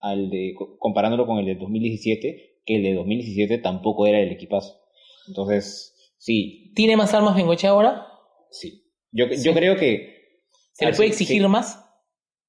[0.00, 4.80] al de, comparándolo con el de 2017, que el de 2017 tampoco era el equipazo.
[5.28, 5.89] Entonces,
[6.20, 8.06] sí, ¿Tiene más armas Bengochea ahora?
[8.50, 8.84] sí.
[9.12, 9.42] Yo, Sí.
[9.42, 10.38] yo creo que
[10.72, 11.48] ¿Se le puede exigir sí.
[11.48, 11.84] más?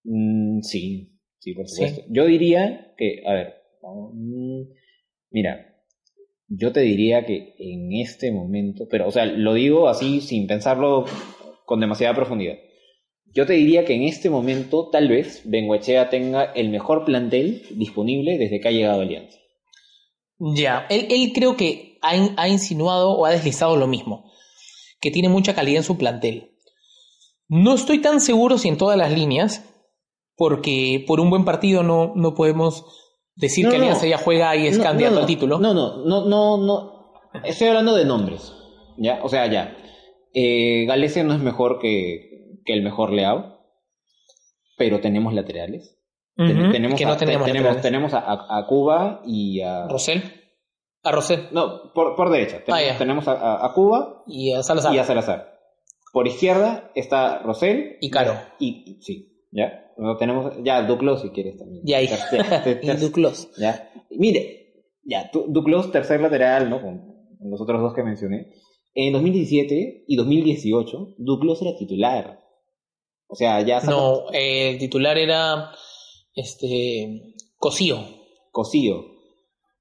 [0.03, 1.75] Mm, sí, sí, por Sí.
[1.75, 2.03] supuesto.
[2.10, 4.62] Yo diría que, a ver, mm,
[5.31, 5.75] mira,
[6.47, 11.05] yo te diría que en este momento, pero, o sea, lo digo así sin pensarlo
[11.65, 12.57] con demasiada profundidad.
[13.34, 18.38] Yo te diría que en este momento, tal vez, Benguechea tenga el mejor plantel disponible
[18.38, 19.39] desde que ha llegado a Alianza.
[20.38, 24.31] Ya, él, él creo que ha, in- ha insinuado o ha deslizado lo mismo,
[24.99, 26.51] que tiene mucha calidad en su plantel.
[27.47, 29.65] No estoy tan seguro si en todas las líneas,
[30.35, 32.85] porque por un buen partido no, no podemos
[33.35, 35.59] decir No, que no, Alianza ya juega y es No, candidato no, al título.
[35.59, 37.11] No, no, no, no, no.
[37.43, 38.53] Estoy hablando de nombres.
[38.97, 39.19] ¿Ya?
[39.23, 39.75] O sea, ya.
[40.33, 43.59] Eh, Galese no es mejor que, que el mejor Leao.
[44.77, 45.97] Pero tenemos laterales.
[46.35, 49.87] Ten- Ujú, tenemos, que a, no tenemos tenemos, tenemos a- a Cuba y a.
[49.87, 50.23] Rosell,
[51.03, 52.63] a Rosell No, por, por derecha.
[52.63, 54.93] Tenemos, Ah, tenemos a, a- Cuba y a Salazar.
[54.93, 55.59] y a Salazar.
[56.13, 57.97] Por izquierda está Rosell.
[58.01, 58.33] Y Caro.
[58.59, 59.91] Y, y- sí, ¿ya?
[59.97, 61.83] No tenemos, ya, Duclos si quieres también.
[61.85, 62.07] Y ahí.
[62.07, 62.19] Ter-
[62.63, 63.49] ter- ter- y Duclos.
[63.57, 63.89] ¿Ya?
[64.11, 66.81] Mire, ya, Du- Duclos, tercer lateral, ¿no?
[66.81, 67.01] Con
[67.49, 68.51] los otros dos que mencioné.
[68.93, 72.39] En 2017 y 2018, Duclos era titular.
[73.27, 75.71] O sea, ya No, eh, el titular era
[76.35, 77.99] este Cosío.
[78.51, 79.05] Cosío.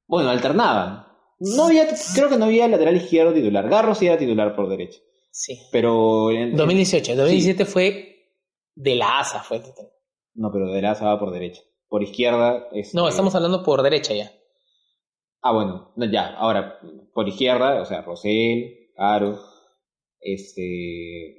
[0.06, 1.06] Bueno, alternaban.
[1.40, 3.68] No había, creo que no había lateral izquierdo titular.
[3.68, 5.00] Garro sí era titular por derecha.
[5.30, 5.58] Sí.
[5.72, 6.30] Pero.
[6.30, 7.16] en- 2018.
[7.16, 8.26] 2017 fue
[8.74, 9.42] de la ASA.
[9.42, 9.62] Fue.
[10.34, 11.62] No, pero de la va por derecha.
[11.88, 12.68] Por izquierda.
[12.72, 14.30] este- No, estamos hablando por derecha ya.
[15.42, 16.78] Ah, bueno, no, ya, ahora,
[17.14, 19.40] por izquierda, o sea, Rosell, Aro,
[20.20, 21.36] este.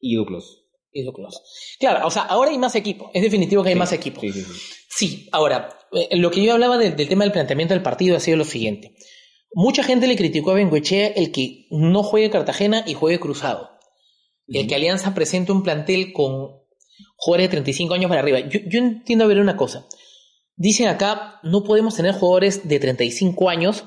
[0.00, 0.67] y Duclos.
[0.98, 1.42] Y Duclos.
[1.78, 3.10] Claro, o sea, ahora hay más equipo.
[3.14, 4.20] Es definitivo que hay Sí, más equipo.
[4.20, 4.52] Sí, sí, sí.
[4.90, 8.20] Sí, ahora, eh, lo que yo hablaba del, del tema del planteamiento del partido ha
[8.20, 8.94] sido lo siguiente.
[9.52, 13.70] Mucha gente le criticó a Bengoechea el que no juegue Cartagena y juegue Cruzado.
[14.46, 16.58] El que Alianza presente un plantel con
[17.16, 18.40] jugadores de 35 años para arriba.
[18.40, 19.86] Yo, yo entiendo a ver una cosa.
[20.56, 23.84] Dicen acá, no podemos tener jugadores de 35 años.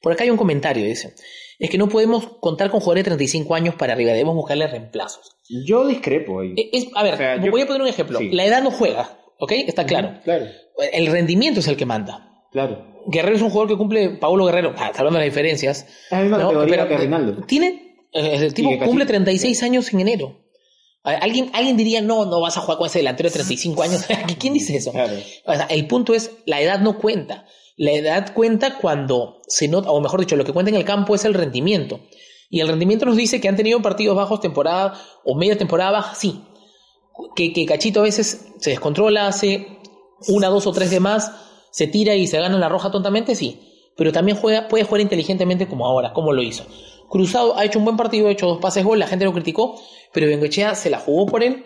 [0.00, 1.14] Por acá hay un comentario, dice.
[1.58, 5.36] Es que no podemos contar con jugadores de 35 años para arriba, debemos buscarle reemplazos.
[5.66, 6.54] Yo discrepo ahí.
[6.56, 8.18] Eh, es- a ver, O sea, yo- voy a poner un ejemplo.
[8.18, 8.30] Sí.
[8.30, 9.52] La edad no juega, ¿ok?
[9.52, 10.14] Está claro.
[10.24, 10.46] Claro,
[10.92, 12.30] El rendimiento es el que manda.
[12.52, 12.92] claro.
[13.06, 15.86] Guerrero es un jugador que cumple, Paulo Guerrero, ah, hablando de las diferencias.
[16.10, 17.44] Es misma Pero, que Rinaldo.
[17.46, 20.40] Tiene, eh, el tipo cumple 36 años en enero.
[21.02, 24.06] Alguien, alguien diría, no, no vas a jugar con ese delantero de 35 años.
[24.40, 24.90] ¿Quién dice eso?
[24.92, 25.12] Claro.
[25.44, 27.44] O sea, el punto es, la edad no cuenta.
[27.76, 31.14] La edad cuenta cuando se nota, o mejor dicho, lo que cuenta en el campo
[31.14, 32.00] es el rendimiento.
[32.48, 36.14] Y el rendimiento nos dice que han tenido partidos bajos temporada o media temporada baja,
[36.14, 36.40] sí.
[37.34, 39.66] Que, Cachito a veces se descontrola, hace
[40.28, 41.32] una, dos o tres de más,
[41.72, 43.60] se tira y se gana la roja tontamente, sí.
[43.96, 46.64] Pero también juega, puede jugar inteligentemente como ahora, como lo hizo.
[47.08, 49.80] Cruzado ha hecho un buen partido, ha hecho dos pases gol, la gente lo criticó,
[50.12, 51.64] pero Bengoechea se la jugó por él.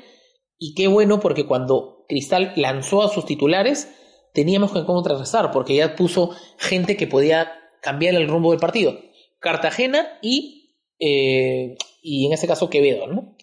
[0.59, 3.89] Y qué bueno porque cuando Cristal lanzó a sus titulares,
[4.35, 8.99] teníamos que contrarrestar, porque ya puso gente que podía cambiar el rumbo del partido.
[9.41, 13.37] Cartagena y, eh, y en este caso Quevedo, ¿no?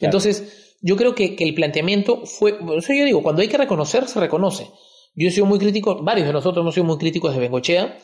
[0.00, 3.56] Entonces, yo creo que, que el planteamiento fue, por eso yo digo, cuando hay que
[3.58, 4.66] reconocer, se reconoce.
[5.14, 7.98] Yo he sido muy crítico, varios de nosotros hemos sido muy críticos de Bengochea,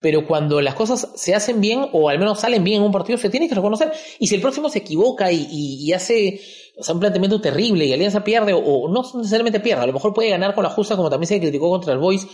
[0.00, 3.16] pero cuando las cosas se hacen bien, o al menos salen bien en un partido,
[3.18, 3.92] se tiene que reconocer.
[4.18, 6.40] Y si el próximo se equivoca y, y- y hace
[6.76, 9.92] o sea, un planteamiento terrible y Alianza pierde, o, o no necesariamente pierde, a lo
[9.92, 12.26] mejor puede ganar con la justa, como también se criticó contra el Boys,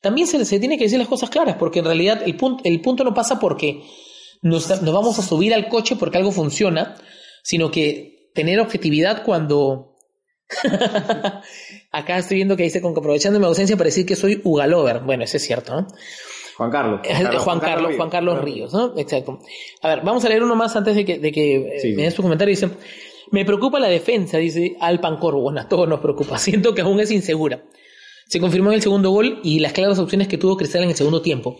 [0.00, 2.80] también se, se tiene que decir las cosas claras, porque en realidad el punto, el
[2.80, 3.82] punto no pasa porque
[4.42, 6.96] nos, nos vamos a subir al coche porque algo funciona,
[7.42, 9.86] sino que tener objetividad cuando...
[11.92, 15.00] acá estoy viendo que dice, con que aprovechando mi ausencia para decir que soy Ugalover.
[15.00, 15.86] Bueno, eso es cierto, ¿no?
[16.56, 17.00] Juan Carlos.
[17.38, 18.92] Juan, Carlos, Juan Carlos Ríos, ¿no?
[18.98, 19.38] Exacto.
[19.80, 22.12] A ver, vamos a leer uno más antes de que, de que eh, me den
[22.12, 22.52] su comentario.
[22.52, 22.68] Dice,
[23.30, 25.42] me preocupa la defensa, dice Alpan Corvo.
[25.42, 26.38] Bueno, a todos nos preocupa.
[26.38, 27.62] Siento que aún es insegura.
[28.28, 30.96] Se confirmó en el segundo gol y las claras opciones que tuvo Cristal en el
[30.96, 31.58] segundo tiempo.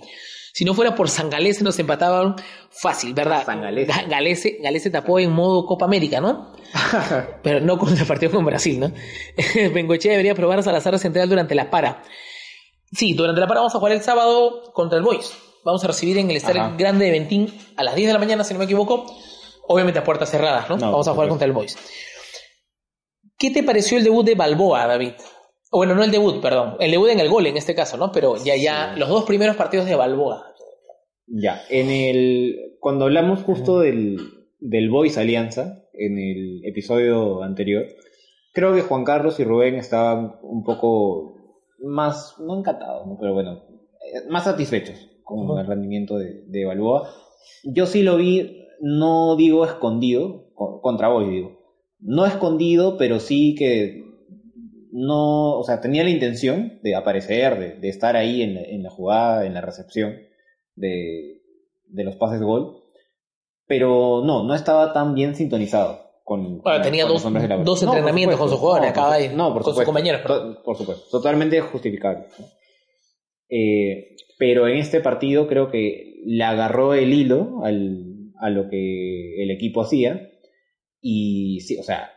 [0.52, 2.36] Si no fuera por Sangalese nos empataban
[2.70, 3.44] fácil, ¿verdad?
[3.44, 3.92] Sangalese.
[4.08, 6.52] Galese, Galese tapó en modo Copa América, ¿no?
[7.42, 8.92] Pero no contra el partido con Brasil, ¿no?
[9.74, 12.02] Bengoche debería probar a Salazar Central durante la para.
[12.92, 15.32] Sí, durante la para vamos a jugar el sábado contra el Boys.
[15.64, 18.44] Vamos a recibir en el Estadio Grande de Ventín a las 10 de la mañana,
[18.44, 19.06] si no me equivoco.
[19.68, 20.76] Obviamente a puertas cerradas, ¿no?
[20.76, 21.76] vamos a jugar contra el Boys.
[23.38, 25.12] ¿Qué te pareció el debut de Balboa, David?
[25.72, 26.76] Bueno, no el debut, perdón.
[26.80, 28.10] El debut en el gol en este caso, ¿no?
[28.12, 30.52] Pero ya, ya, los dos primeros partidos de Balboa.
[31.26, 32.76] Ya, en el.
[32.80, 34.18] Cuando hablamos justo del,
[34.58, 37.86] del Boys Alianza, en el episodio anterior,
[38.52, 41.36] creo que Juan Carlos y Rubén estaban un poco
[41.78, 43.16] más, no encantados, ¿no?
[43.18, 47.08] pero bueno, eh, más satisfechos con el rendimiento de, de Balboa.
[47.64, 51.58] Yo sí lo vi, no digo escondido, contra Boys digo.
[51.98, 54.04] No escondido, pero sí que
[54.92, 59.54] no, o sea, tenía la intención de aparecer, de, estar ahí en la, jugada, en
[59.54, 60.16] la recepción
[60.74, 61.42] de,
[61.92, 62.82] los pases de gol,
[63.66, 66.08] pero no, no estaba tan bien sintonizado.
[66.24, 67.24] Con, tenía dos,
[67.64, 70.20] dos entrenamientos con sus jugadores, acaba ahí, no, por con sus compañeros.
[70.64, 72.26] por supuesto, totalmente justificable.
[73.48, 78.09] Eh, pero en este partido creo que le agarró el hilo al,
[78.40, 80.30] a lo que el equipo hacía
[81.00, 82.10] y sí, o sea,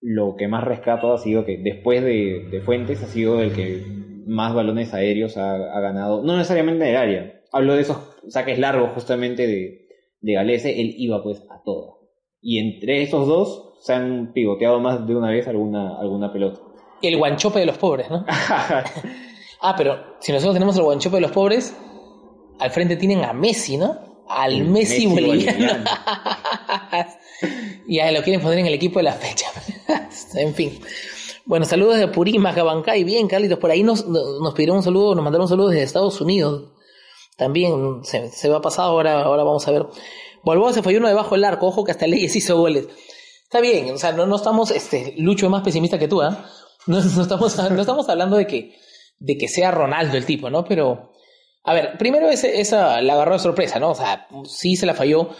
[0.00, 3.82] lo que más rescato ha sido que después de, Fuentes ha sido el que
[4.26, 8.90] más balones aéreos ha, ganado, no necesariamente en el área, hablo de esos saques largos
[8.92, 9.88] justamente de,
[10.20, 11.96] de Galese, él iba pues a todo.
[12.40, 16.60] Y entre esos dos se han pivoteado más de una vez alguna, alguna pelota.
[17.02, 18.24] El guanchope de los pobres, ¿no?
[19.60, 21.76] ah, pero si nosotros tenemos el guanchope de los pobres,
[22.58, 24.05] al frente tienen a Messi, ¿no?
[24.28, 25.84] Al Messi, boliviano.
[27.88, 29.46] ya lo quieren poner en el equipo de la fecha.
[30.34, 30.80] en fin.
[31.44, 32.54] Bueno, saludos de Purísima,
[32.96, 33.58] y bien, Carlitos.
[33.58, 36.72] Por ahí nos, nos pidieron un saludo, nos mandaron un saludo desde Estados Unidos.
[37.36, 39.86] También se, se va a pasar, ahora, ahora vamos a ver.
[40.42, 42.88] Volvo se falló uno debajo del arco, ojo que hasta Leyes hizo goles.
[43.42, 46.46] Está bien, o sea, no, no estamos, este, Lucho es más pesimista que tú, ¿ah?
[46.86, 48.76] No, estamos, no estamos hablando de que,
[49.18, 50.64] de que sea Ronaldo el tipo, ¿no?
[50.64, 51.12] Pero,
[51.66, 53.90] a ver, primero ese, esa la agarró de sorpresa, ¿no?
[53.90, 55.30] O sea, sí se la falló,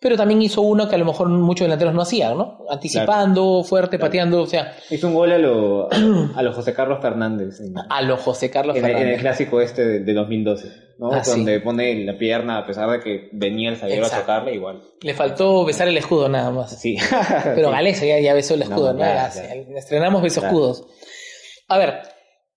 [0.00, 2.64] pero también hizo uno que a lo mejor muchos delanteros no hacían, ¿no?
[2.70, 4.76] Anticipando, fuerte, pateando, o sea...
[4.90, 5.88] Hizo un gol a lo,
[6.36, 7.60] a lo José Carlos Fernández.
[7.90, 9.08] a lo José Carlos en, Fernández.
[9.08, 10.68] En el clásico este de, 2012,
[10.98, 11.12] ¿no?
[11.12, 14.82] Ah, Donde pone la pierna a pesar de que venía el zaguero a tocarle igual.
[15.02, 16.80] Le faltó besar el escudo nada más.
[16.80, 16.96] Sí.
[17.54, 18.06] pero sí.
[18.22, 19.04] ya, besó el escudo, ¿no?
[19.76, 20.86] Estrenamos besos escudos.
[21.68, 22.00] A ver,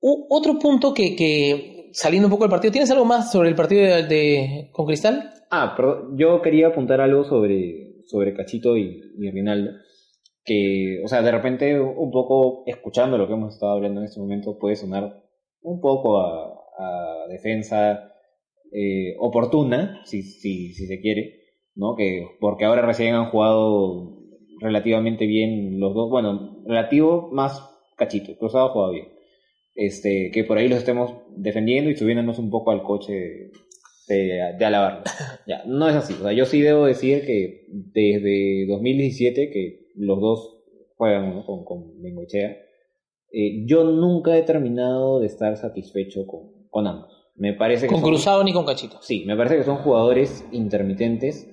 [0.02, 3.84] otro punto que, que, saliendo un poco del partido, ¿tienes algo más sobre el partido
[3.84, 5.32] de con Cristal?
[5.50, 9.72] Ah, perdón, yo quería apuntar algo sobre, sobre Cachito y, y Rinaldo.
[10.44, 14.20] Que, o sea, de repente, un poco escuchando lo que hemos estado hablando en este
[14.20, 15.24] momento, puede sonar
[15.62, 16.54] un poco a,
[17.30, 18.14] defensa
[18.72, 21.42] eh, oportuna, si, si, si se quiere,
[21.76, 21.96] ¿no?
[21.96, 24.18] Que, porque ahora recién han jugado
[24.62, 27.62] relativamente bien los dos, bueno, relativo más
[27.98, 29.17] Cachito, Cruzado ha jugado bien.
[29.78, 33.52] Este, que por ahí los estemos defendiendo y subiéndonos un poco al coche
[34.08, 35.04] de, de alabarlo.
[35.48, 36.14] Ya, no es así.
[36.14, 40.58] O sea, yo sí debo decir que desde 2017 que los dos
[40.98, 42.58] juegan con, con Bengochea,
[43.32, 47.12] eh, yo nunca he terminado de estar satisfecho con, con ambos.
[47.36, 48.98] Me parece que con Cruzado ni con Cachito.
[49.02, 51.48] Sí, me parece que son jugadores intermitentes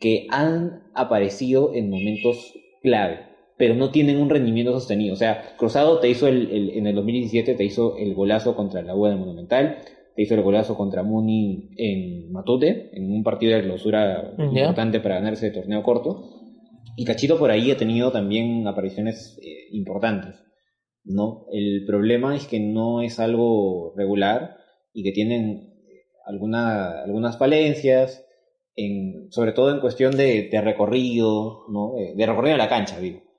[0.00, 3.20] que han aparecido en momentos clave,
[3.60, 5.12] pero no tienen un rendimiento sostenido.
[5.12, 8.80] O sea, Cruzado te hizo el, el, en el 2017 te hizo el golazo contra
[8.80, 9.76] la U Monumental,
[10.16, 15.50] hizo el golazo contra Muni en Matute, en un partido de clausura importante para ganarse
[15.50, 16.24] de torneo corto.
[16.96, 20.42] Y Cachito por ahí ha tenido también apariciones eh, importantes.
[21.04, 21.44] ¿no?
[21.52, 24.56] El problema es que no es algo regular
[24.94, 25.74] y que tienen
[26.24, 28.26] alguna, algunas falencias,
[28.74, 31.92] en, sobre todo en cuestión de, recorrido, ¿no?
[32.16, 33.29] de, recorrido en la cancha, digo,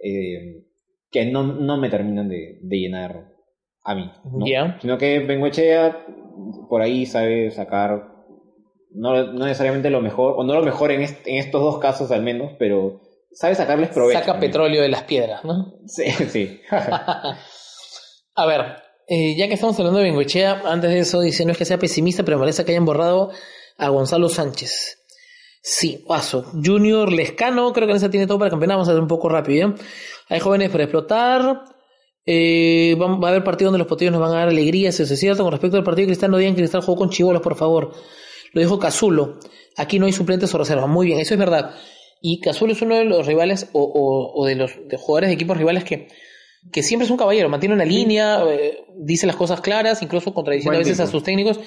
[0.00, 0.64] eh,
[1.10, 3.28] que no, no me terminan de, de llenar
[3.82, 4.10] a mí.
[4.24, 4.80] ¿no?
[4.80, 6.04] Sino que Bengoechea
[6.68, 8.08] por ahí sabe sacar,
[8.92, 12.22] no, no, necesariamente lo mejor, o no lo mejor en, en, estos dos casos al
[12.22, 13.00] menos, pero
[13.32, 14.20] sabe sacarles provecho.
[14.20, 15.74] Saca petróleo de las piedras, ¿no?
[15.86, 16.60] Sí, sí.
[16.70, 18.60] a ver,
[19.08, 21.78] eh, ya que estamos hablando de Bengoechea, antes de eso dice, no es que sea
[21.78, 23.30] pesimista, pero me parece que hayan borrado
[23.78, 24.98] a Gonzalo Sánchez.
[25.62, 26.44] Sí, paso.
[26.64, 28.76] Junior Lescano, creo que en esa tiene todo para campeonar.
[28.76, 29.68] Vamos a hacer un poco rápido.
[29.68, 29.74] ¿eh?
[30.28, 31.62] Hay jóvenes para explotar.
[32.24, 35.12] Eh, va, va a haber partido donde los potrillos nos van a dar alegrías, eso
[35.14, 35.42] es cierto.
[35.42, 37.92] Con respecto al partido de Cristal, no digan que Cristal jugó con chivolos, por favor.
[38.52, 39.38] Lo dijo Cazulo.
[39.76, 40.88] Aquí no hay suplentes o reservas.
[40.88, 41.74] Muy bien, eso es verdad.
[42.20, 45.34] Y Cazulo es uno de los rivales o, o, o de los de jugadores de
[45.34, 46.08] equipos rivales que,
[46.72, 50.70] que siempre es un caballero, mantiene una línea, eh, dice las cosas claras, incluso contradiciendo
[50.76, 51.08] Buen a veces tipo.
[51.08, 51.60] a sus técnicos.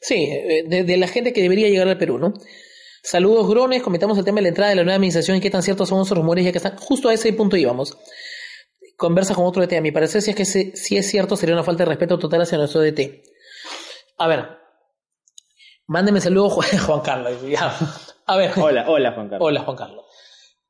[0.00, 2.34] Sí, eh, de, de la gente que debería llegar al Perú, ¿no?
[3.08, 3.82] Saludos, Grones.
[3.84, 6.02] Comentamos el tema de la entrada de la nueva administración y qué tan ciertos son
[6.02, 7.96] esos rumores, ya que están justo a ese punto íbamos.
[8.96, 9.76] Conversa con otro DT.
[9.76, 12.18] A mi parecer, si es que se- si es cierto, sería una falta de respeto
[12.18, 13.22] total hacia nuestro DT.
[14.18, 14.48] A ver,
[15.86, 16.54] mándeme saludos,
[16.86, 17.34] Juan Carlos.
[18.26, 18.50] A ver.
[18.56, 19.46] Hola, hola Juan Carlos.
[19.46, 20.04] Hola, Juan Carlos.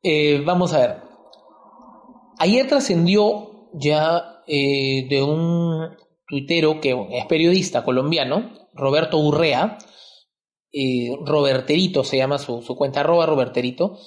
[0.03, 0.96] Eh, vamos a ver.
[2.38, 5.96] Ayer trascendió ya eh, de un
[6.29, 9.79] tuitero que es periodista colombiano, Roberto Urrea,
[10.78, 13.98] eh, Roberterito se llama su, su cuenta, arroba Roberterito,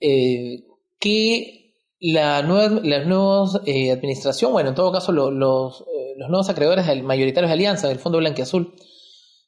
[0.00, 0.64] eh,
[0.98, 5.84] que la nueva la nueva eh, administración, bueno, en todo caso lo- los,
[6.16, 8.74] los nuevos acreedores del- mayoritarios de Alianza, del Fondo Blanquiazul,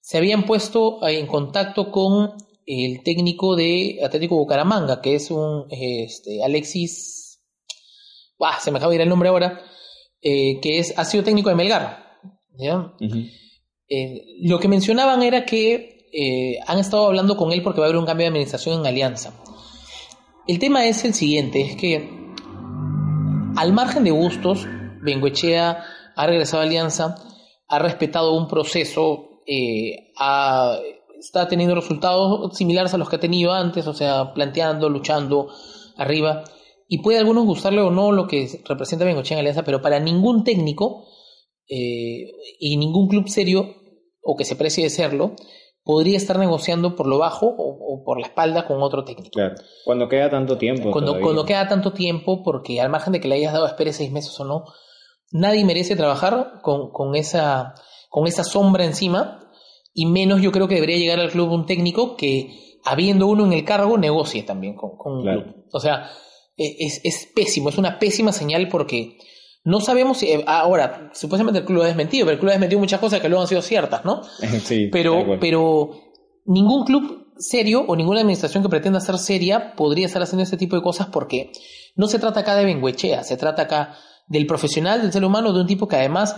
[0.00, 6.42] se habían puesto en contacto con el técnico de Atlético Bucaramanga, que es un este,
[6.44, 7.40] Alexis,
[8.40, 9.60] ah, se me acaba de ir el nombre ahora,
[10.22, 12.04] eh, que es, ha sido técnico de Melgar.
[12.58, 12.92] ¿ya?
[13.88, 17.88] Eh, lo que mencionaban era que eh, han estado hablando con él porque va a
[17.88, 19.32] haber un cambio de administración en Alianza.
[20.46, 22.08] El tema es el siguiente, es que
[23.56, 24.66] al margen de gustos,
[25.02, 25.82] Bengoechea
[26.14, 27.16] ha regresado a Alianza,
[27.68, 30.78] ha respetado un proceso, eh, ha-
[31.18, 35.48] está teniendo resultados similares a los que ha tenido antes, o sea, planteando, luchando
[35.96, 36.44] arriba,
[36.88, 39.98] y puede a algunos gustarle o no lo que representa Bengoechea en Alianza, pero para
[39.98, 41.04] ningún técnico
[41.68, 43.74] eh, y ningún club serio,
[44.22, 45.34] o que se precie de serlo,
[45.86, 49.30] podría estar negociando por lo bajo o, o por la espalda con otro técnico.
[49.32, 49.54] Claro.
[49.84, 50.90] Cuando queda tanto tiempo.
[50.90, 54.10] Cuando, cuando queda tanto tiempo, porque al margen de que le hayas dado espere seis
[54.10, 54.64] meses o no,
[55.30, 57.74] nadie merece trabajar con, con, esa,
[58.10, 59.48] con esa sombra encima,
[59.94, 63.52] y menos yo creo que debería llegar al club un técnico que, habiendo uno en
[63.52, 65.42] el cargo, negocie también con, con un Claro.
[65.44, 65.54] club.
[65.72, 66.10] O sea,
[66.56, 69.18] e- es, es pésimo, es una pésima señal porque
[69.66, 70.26] no sabemos si.
[70.32, 73.28] eh, Ahora, supuestamente el club ha desmentido, pero el club ha desmentido muchas cosas que
[73.28, 74.22] luego han sido ciertas, ¿no?
[74.64, 75.90] sí, Pero, pero
[76.46, 80.74] ningún club serio o ninguna administración que pretenda ser seria podría estar haciendo este tipo
[80.76, 81.52] de cosas porque
[81.94, 83.94] no se trata acá de Benguechea, se trata acá
[84.28, 86.34] del profesional, del ser humano, de un tipo que además,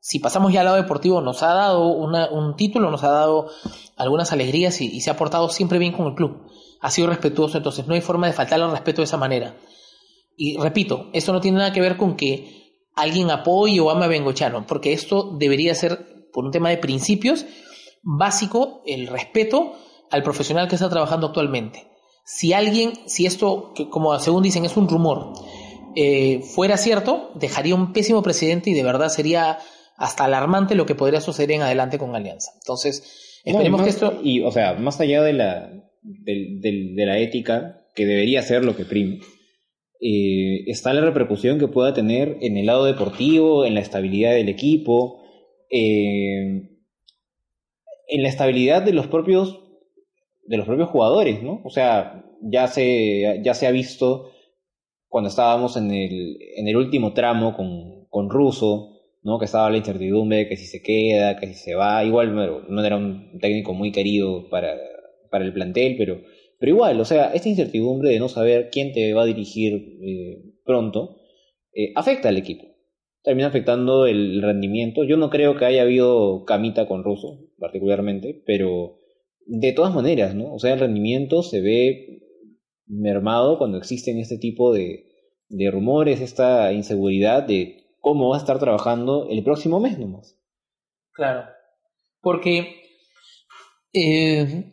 [0.00, 3.48] si pasamos ya al lado deportivo, nos ha dado una- un título, nos ha dado
[3.96, 6.42] algunas alegrías y, y se ha portado siempre bien con el club.
[6.80, 9.54] Ha sido respetuoso, entonces no hay forma de faltarle al respeto de esa manera.
[10.36, 12.61] Y repito, esto no tiene nada que ver con que
[12.94, 17.46] alguien apoye o ama a Bengochano, porque esto debería ser, por un tema de principios,
[18.02, 19.74] básico el respeto
[20.10, 21.86] al profesional que está trabajando actualmente.
[22.24, 25.32] Si alguien, si esto, que como según dicen, es un rumor,
[25.96, 29.58] eh, fuera cierto, dejaría un pésimo presidente y de verdad sería
[29.96, 32.52] hasta alarmante lo que podría suceder en adelante con Alianza.
[32.56, 34.20] Entonces, No, esperemos que esto...
[34.22, 35.70] Y, o sea, más allá de la,
[36.02, 36.60] del-
[36.94, 39.20] de la ética, que debería ser lo que prime,
[40.02, 44.48] eh, está la repercusión que pueda tener en el lado deportivo, en la estabilidad del
[44.48, 45.22] equipo,
[45.70, 46.68] eh,
[48.08, 49.60] en la estabilidad de los propios
[50.44, 51.60] de los propios jugadores, ¿no?
[51.64, 54.32] O sea, ya se, ya se ha visto
[55.08, 59.38] cuando estábamos en el, en el último tramo con, con Russo, ¿no?
[59.38, 62.04] Que estaba la incertidumbre de que si se queda, que si se va.
[62.04, 62.34] Igual
[62.68, 64.76] no, era un técnico muy querido para,
[65.30, 66.20] para el plantel, pero,
[66.62, 70.44] pero igual, o sea, esta incertidumbre de no saber quién te va a dirigir eh,
[70.64, 71.16] pronto
[71.74, 72.68] eh, afecta al equipo.
[73.24, 75.02] Termina afectando el rendimiento.
[75.02, 79.00] Yo no creo que haya habido camita con Russo, particularmente, pero
[79.44, 80.54] de todas maneras, ¿no?
[80.54, 82.22] O sea, el rendimiento se ve
[82.86, 85.08] mermado cuando existen este tipo de,
[85.48, 90.38] de rumores, esta inseguridad de cómo va a estar trabajando el próximo mes nomás.
[91.10, 91.42] Claro.
[92.20, 92.76] Porque,
[93.92, 94.72] eh,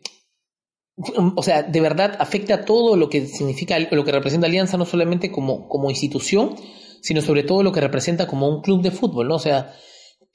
[1.36, 5.30] o sea, de verdad afecta todo lo que significa, lo que representa Alianza, no solamente
[5.30, 6.56] como, como institución,
[7.02, 9.36] sino sobre todo lo que representa como un club de fútbol, ¿no?
[9.36, 9.74] O sea,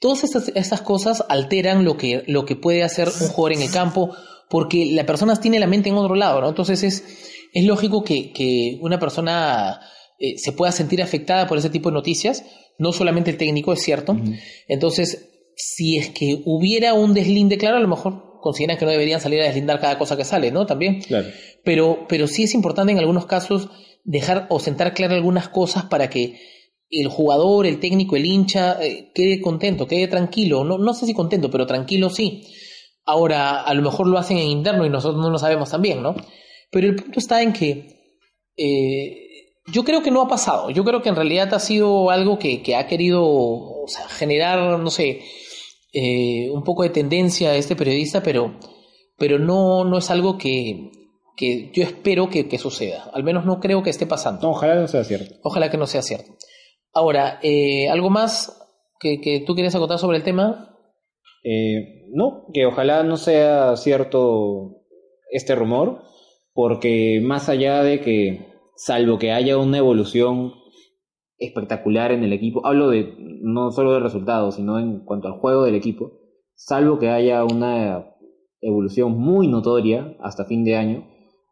[0.00, 3.70] todas estas, estas cosas alteran lo que, lo que puede hacer un jugador en el
[3.70, 4.14] campo,
[4.48, 6.48] porque la persona tiene la mente en otro lado, ¿no?
[6.48, 7.04] Entonces es,
[7.52, 9.80] es lógico que, que una persona
[10.18, 12.44] eh, se pueda sentir afectada por ese tipo de noticias,
[12.78, 14.16] no solamente el técnico, es cierto.
[14.68, 19.20] Entonces, si es que hubiera un deslinde, claro, a lo mejor consideran que no deberían
[19.20, 20.66] salir a deslindar cada cosa que sale, ¿no?
[20.66, 21.02] También.
[21.02, 21.26] Claro.
[21.64, 23.68] Pero, pero sí es importante en algunos casos
[24.04, 26.38] dejar o sentar claras algunas cosas para que
[26.88, 30.62] el jugador, el técnico, el hincha eh, quede contento, quede tranquilo.
[30.62, 32.44] No, no sé si contento, pero tranquilo sí.
[33.04, 36.14] Ahora, a lo mejor lo hacen en interno y nosotros no lo sabemos también, ¿no?
[36.70, 37.88] Pero el punto está en que
[38.56, 40.70] eh, Yo creo que no ha pasado.
[40.70, 44.78] Yo creo que en realidad ha sido algo que, que ha querido o sea, generar,
[44.78, 45.22] no sé,
[45.92, 48.58] eh, un poco de tendencia a este periodista, pero,
[49.16, 50.90] pero no, no es algo que,
[51.36, 53.10] que yo espero que, que, suceda.
[53.12, 54.48] Al menos no creo que esté pasando.
[54.48, 55.36] Ojalá no sea cierto.
[55.42, 56.36] Ojalá que no sea cierto.
[56.92, 58.58] Ahora, eh, ¿algo más
[58.98, 60.76] que, que, tú quieres acotar sobre el tema?
[61.44, 64.82] Eh, no, que ojalá no sea cierto
[65.30, 66.02] este rumor,
[66.54, 70.54] porque más allá de que, salvo que haya una evolución
[71.38, 75.64] espectacular en el equipo, hablo de no solo de resultados, sino en cuanto al juego
[75.64, 76.12] del equipo,
[76.54, 78.14] salvo que haya una
[78.60, 81.06] evolución muy notoria hasta fin de año,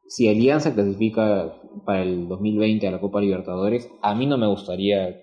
[0.08, 1.54] si Alianza clasifica
[1.84, 5.20] para el 2020 a la Copa Libertadores, a mí no me gustaría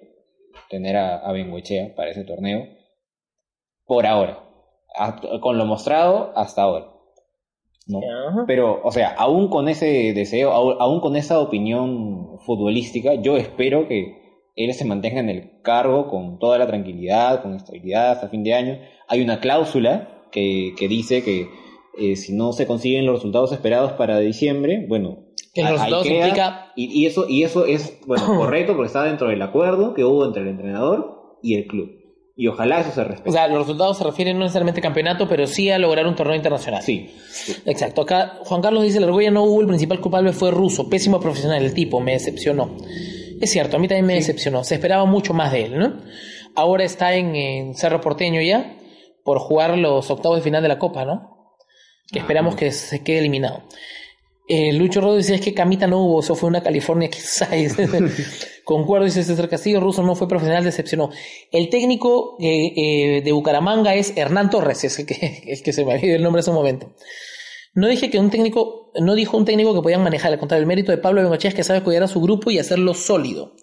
[0.70, 2.68] tener a, a Benguechea para ese torneo,
[3.86, 4.44] por ahora,
[5.42, 6.92] con lo mostrado hasta ahora.
[7.88, 8.00] ¿no?
[8.48, 14.21] Pero, o sea, aún con ese deseo, aún con esa opinión futbolística, yo espero que
[14.56, 18.54] él se mantenga en el cargo con toda la tranquilidad, con estabilidad hasta fin de
[18.54, 18.80] año.
[19.08, 21.50] Hay una cláusula que, que dice que
[21.98, 25.20] eh, si no se consiguen los resultados esperados para diciembre, bueno,
[25.54, 26.72] que los resultados implica...
[26.76, 30.26] y, y, eso y eso es bueno correcto porque está dentro del acuerdo que hubo
[30.26, 32.02] entre el entrenador y el club.
[32.36, 33.30] Y ojalá eso se respete.
[33.30, 36.16] O sea, los resultados se refieren no necesariamente a campeonato, pero sí a lograr un
[36.16, 36.82] torneo internacional.
[36.82, 37.12] Sí.
[37.66, 38.02] Exacto.
[38.02, 41.64] Acá Juan Carlos dice, la argolla no hubo, el principal culpable fue ruso, pésimo profesional
[41.64, 42.78] el tipo, me decepcionó.
[43.42, 44.20] Es cierto, a mí también me sí.
[44.20, 44.64] decepcionó.
[44.64, 46.02] Se esperaba mucho más de él, ¿no?
[46.56, 48.78] Ahora está en, en, Cerro Porteño ya
[49.24, 51.56] por jugar los octavos de final de la Copa, ¿no?
[52.12, 52.60] Que ah, esperamos no.
[52.60, 53.64] que se quede eliminado.
[54.48, 57.88] Eh, Lucho Rodo dice, es que Camita no hubo, eso fue una California Size.
[58.66, 61.10] Concuerdo, dice César Castillo, Russo no fue profesional, decepcionó.
[61.52, 65.86] El técnico eh, eh, de Bucaramanga es Hernán Torres, es el que, el que se
[65.86, 66.94] me olvidó el nombre en ese momento.
[67.74, 70.68] No dije que un técnico, no dijo un técnico que podían manejar, al contrario, el
[70.68, 73.54] mérito de Pablo Bengochea es que sabe cuidar a su grupo y hacerlo sólido.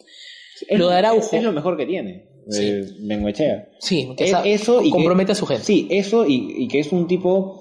[0.66, 1.36] Es, lo de Araujo.
[1.36, 2.28] Es lo mejor que tiene.
[2.48, 2.80] Sí.
[3.00, 3.68] Bengochea.
[3.78, 5.64] Sí, que es, eso y compromete que, a su gente.
[5.64, 7.60] Sí, eso y, y que es un tipo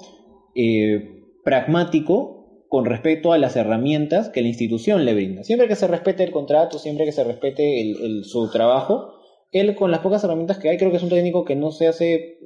[0.55, 5.43] eh, pragmático con respecto a las herramientas que la institución le brinda.
[5.43, 9.13] Siempre que se respete el contrato, siempre que se respete el, el, su trabajo,
[9.51, 11.87] él con las pocas herramientas que hay, creo que es un técnico que no se
[11.87, 12.37] hace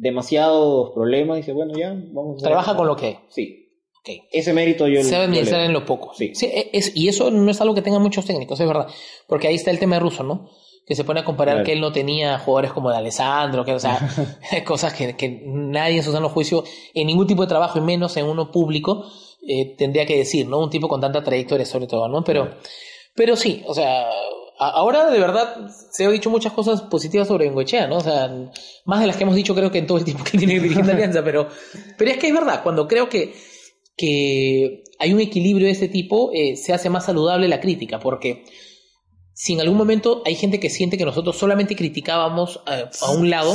[0.00, 3.18] demasiados problemas, dice, bueno, ya, vamos a Trabaja con lo que hay.
[3.28, 3.62] Sí.
[4.00, 4.22] Okay.
[4.30, 6.14] Ese mérito yo Se administrar en lo poco.
[6.14, 6.32] Sí.
[6.34, 8.86] sí es, y eso no es algo que tengan muchos técnicos, es verdad.
[9.26, 10.48] Porque ahí está el tema de Russo, ¿no?
[10.86, 11.66] que se pone a comparar claro.
[11.66, 13.98] que él no tenía jugadores como de Alessandro, que, o sea,
[14.64, 16.62] cosas que, que, nadie en su sano juicio,
[16.94, 19.04] en ningún tipo de trabajo, y menos en uno público,
[19.46, 20.60] eh, tendría que decir, ¿no?
[20.60, 22.22] Un tipo con tanta trayectoria sobre todo, ¿no?
[22.22, 22.54] Pero,
[23.14, 24.06] pero sí, o sea,
[24.58, 27.98] ahora de verdad se ha dicho muchas cosas positivas sobre Bengoechea, ¿no?
[27.98, 28.30] O sea,
[28.84, 30.92] más de las que hemos dicho creo que en todo el tiempo que tiene dirigiendo
[30.92, 31.48] Alianza, pero,
[31.96, 33.34] pero es que es verdad, cuando creo que,
[33.96, 38.44] que hay un equilibrio de este tipo, eh, se hace más saludable la crítica, porque
[39.34, 43.28] si en algún momento hay gente que siente que nosotros solamente criticábamos a, a, un
[43.28, 43.54] lado,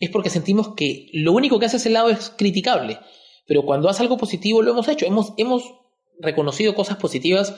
[0.00, 2.98] es porque sentimos que lo único que hace ese lado es criticable.
[3.46, 5.04] Pero cuando hace algo positivo lo hemos hecho.
[5.04, 5.74] Hemos, hemos
[6.20, 7.54] reconocido cosas positivas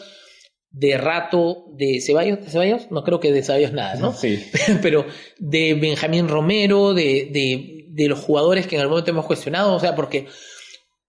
[0.72, 2.90] de Rato, de Ceballos, ¿de Ceballos?
[2.90, 4.12] No creo que de Ceballos nada, ¿no?
[4.14, 4.42] Sí.
[4.82, 5.04] Pero
[5.38, 9.80] de Benjamín Romero, de, de, de los jugadores que en algún momento hemos cuestionado, o
[9.80, 10.28] sea, porque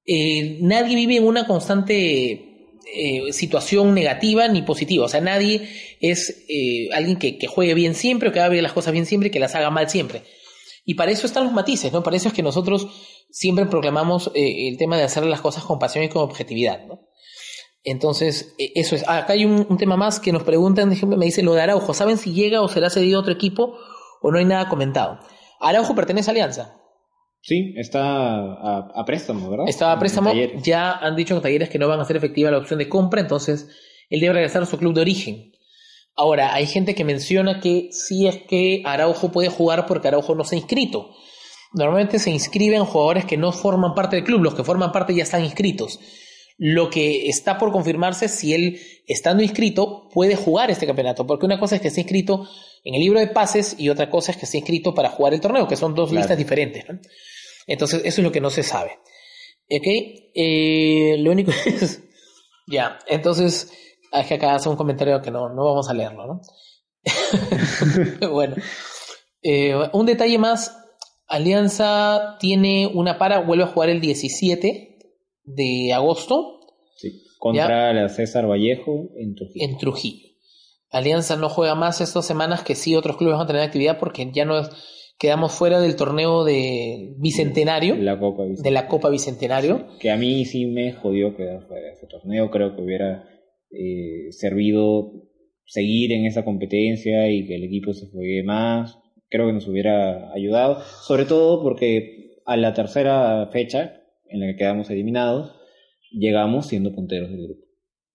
[0.06, 5.06] eh, nadie vive en una constante eh, situación negativa ni positiva.
[5.06, 5.70] O sea, nadie
[6.02, 9.30] es eh, alguien que, que, juegue bien siempre o que haga las cosas bien siempre
[9.30, 10.24] y que las haga mal siempre.
[10.86, 12.04] Y para eso están los matices, ¿no?
[12.04, 12.88] Para eso es que nosotros
[13.30, 17.08] siempre proclamamos el tema de hacer las cosas con pasión y con objetividad, ¿no?
[17.84, 19.08] Entonces, eh, eso es.
[19.08, 21.94] Acá hay un, un, tema más que nos preguntan, ejemplo, me dice lo de Araujo.
[21.94, 23.78] ¿Saben si llega o será cedido a otro equipo
[24.22, 25.20] o no hay nada comentado?
[25.60, 26.80] Araujo pertenece a Alianza.
[27.42, 29.66] Sí, está a, a préstamo, ¿verdad?
[29.68, 30.32] Está a préstamo.
[30.64, 33.20] Ya han dicho en talleres que no van a hacer efectiva la opción de compra,
[33.20, 33.68] entonces
[34.10, 35.52] él debe regresar a su club de origen.
[36.16, 40.44] Ahora, hay gente que menciona que sí es que Araujo puede jugar porque Araujo no
[40.44, 41.10] se ha inscrito.
[41.74, 45.24] Normalmente se inscriben jugadores que no forman parte del club, los que forman parte ya
[45.24, 46.00] están inscritos.
[46.66, 51.46] Lo que está por confirmarse es si él, estando inscrito, puede jugar este campeonato, porque
[51.46, 52.48] una cosa es que esté inscrito
[52.86, 55.42] en el libro de pases y otra cosa es que esté inscrito para jugar el
[55.42, 56.22] torneo, que son dos claro.
[56.22, 56.86] listas diferentes.
[56.88, 57.02] ¿no?
[57.68, 58.92] Entonces, eso es lo que no se sabe.
[59.70, 59.86] ¿Ok?
[60.36, 62.02] Eh, lo único es...
[62.66, 63.70] ya, entonces,
[64.14, 66.42] es que acá hace un comentario que no, no vamos a leerlo, ¿no?
[68.32, 68.56] bueno,
[69.42, 70.80] eh, un detalle más.
[71.28, 74.93] Alianza tiene una para, vuelve a jugar el 17
[75.44, 76.60] de agosto.
[76.96, 78.02] Sí, contra ¿ya?
[78.02, 79.66] la César Vallejo en Trujillo.
[79.66, 80.28] En Trujillo.
[80.90, 84.30] Alianza no juega más estas semanas que sí otros clubes van a tener actividad porque
[84.32, 84.70] ya no es
[85.18, 87.96] quedamos fuera del torneo de Bicentenario.
[87.96, 88.64] La Copa Bicentenario.
[88.64, 89.78] De la Copa Bicentenario.
[89.78, 92.52] Sí, que a mí sí me jodió quedar fuera de ese torneo.
[92.52, 93.24] Creo que hubiera
[93.72, 95.14] eh, servido
[95.66, 98.98] seguir en esa competencia y que el equipo se juegue más.
[99.30, 104.56] Creo que nos hubiera ayudado, sobre todo porque a la tercera fecha en la que
[104.58, 105.52] quedamos eliminados,
[106.12, 107.62] llegamos siendo punteros del grupo.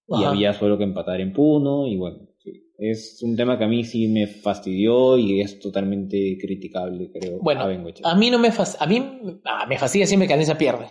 [0.08, 0.30] Y Ajá.
[0.30, 2.50] había solo que empatar en Puno y bueno, sí.
[2.78, 7.38] es un tema que a mí sí me fastidió y es totalmente criticable, creo.
[7.42, 7.66] Bueno, a.
[8.04, 8.48] A mí no me
[8.78, 10.86] a mí ah, me fastidia siempre que Alianza pierde.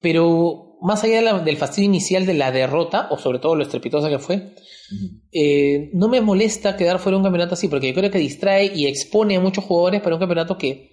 [0.00, 3.64] Pero más allá de la- del fastidio inicial de la derrota, o sobre todo lo
[3.64, 5.20] estrepitosa que fue, Ujú.
[5.32, 8.72] eh, no me molesta quedar fuera de un campeonato así, porque yo creo que distrae
[8.74, 10.87] y expone a muchos jugadores para un campeonato que,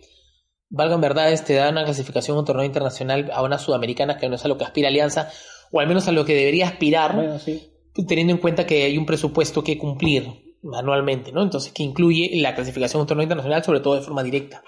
[0.76, 4.36] valgan verdades, te da una clasificación a un torneo internacional a una sudamericana que no
[4.36, 5.32] es a lo que aspira Alianza,
[5.72, 7.72] o al menos a lo que debería aspirar, Bueno, sí.
[8.08, 11.44] teniendo en cuenta que hay un presupuesto que cumplir anualmente, ¿no?
[11.44, 14.64] Entonces, que incluye la clasificación a un torneo internacional, sobre todo de forma directa.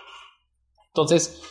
[0.89, 1.41] Entonces,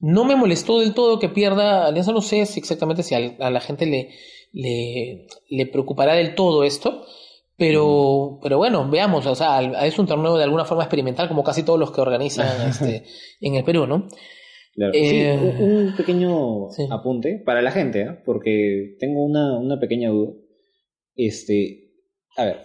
[0.00, 3.60] no me molestó del todo que pierda Alianza, no sé si exactamente si a, la
[3.60, 4.10] gente le,
[4.52, 7.06] le, le preocupará del todo esto,
[7.56, 11.62] pero, pero bueno, veamos, o sea, es un torneo de alguna forma experimental, como casi
[11.64, 13.04] todos los que organizan este,
[13.40, 14.08] en el Perú, ¿no?
[14.74, 14.92] Claro.
[14.94, 16.86] Eh, Sí, un, pequeño sí.
[16.90, 18.18] apunte para la gente, ¿eh?
[18.26, 20.32] porque tengo una, una pequeña duda.
[21.14, 21.92] Este,
[22.36, 22.58] a ver,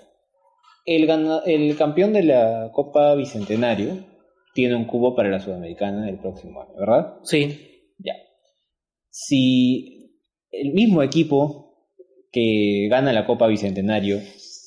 [0.85, 1.09] el,
[1.45, 4.05] el campeón de la Copa Bicentenario
[4.53, 7.15] tiene un cubo para la Sudamericana del próximo año, ¿verdad?
[7.23, 8.13] Sí, Ya.
[9.09, 10.17] Si
[10.51, 11.87] el mismo equipo
[12.31, 14.19] que gana la Copa Bicentenario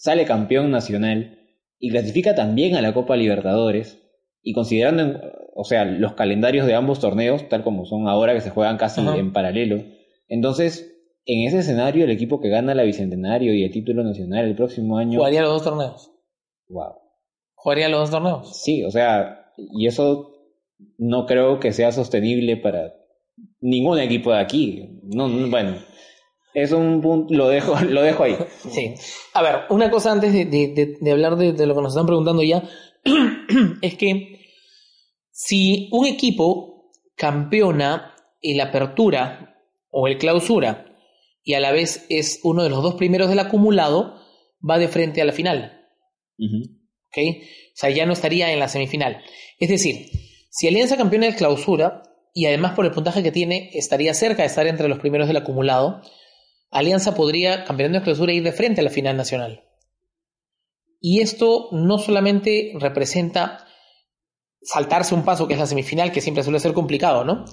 [0.04, 1.38] sale campeón nacional
[1.78, 4.02] y clasifica también a la Copa Libertadores,
[4.42, 5.18] y considerando,
[5.54, 9.00] o sea, los calendarios de ambos torneos, tal como son ahora que se juegan casi
[9.00, 9.82] en paralelo,
[10.28, 10.94] entonces,
[11.24, 14.98] en ese escenario, el equipo que gana la Bicentenario y el título nacional el próximo
[14.98, 16.10] año, jugaría los dos torneos.
[16.68, 16.96] wow.
[17.54, 18.62] Jugaría los dos torneos.
[18.62, 20.34] Sí, o sea, y eso
[20.98, 22.92] no creo que sea sostenible para
[23.58, 25.00] ningún equipo de aquí.
[25.04, 25.76] No, no, bueno,
[26.54, 28.36] es un punto, lo dejo, lo dejo ahí.
[28.70, 28.94] Sí.
[29.34, 32.42] A ver, una cosa antes de, de- hablar de, de lo que nos están preguntando
[32.42, 32.62] ya,
[33.82, 34.40] es que
[35.30, 39.56] si un equipo campeona el apertura
[39.90, 40.86] o el clausura
[41.42, 44.20] y a la vez es uno de los dos primeros del acumulado,
[44.68, 45.86] va de frente a la final.
[46.38, 46.62] Ujú.
[47.08, 47.18] ¿ok?
[47.18, 49.22] O sea, ya no estaría en la semifinal.
[49.58, 50.08] Es decir,
[50.50, 52.02] si Alianza campeona de clausura
[52.32, 55.36] y además por el puntaje que tiene estaría cerca de estar entre los primeros del
[55.36, 56.00] acumulado,
[56.74, 59.62] Alianza podría, campeonando de clausura, ir de frente a la final nacional.
[61.00, 63.64] Y esto no solamente representa
[64.60, 67.44] saltarse un paso que es la semifinal, que siempre suele ser complicado, ¿no?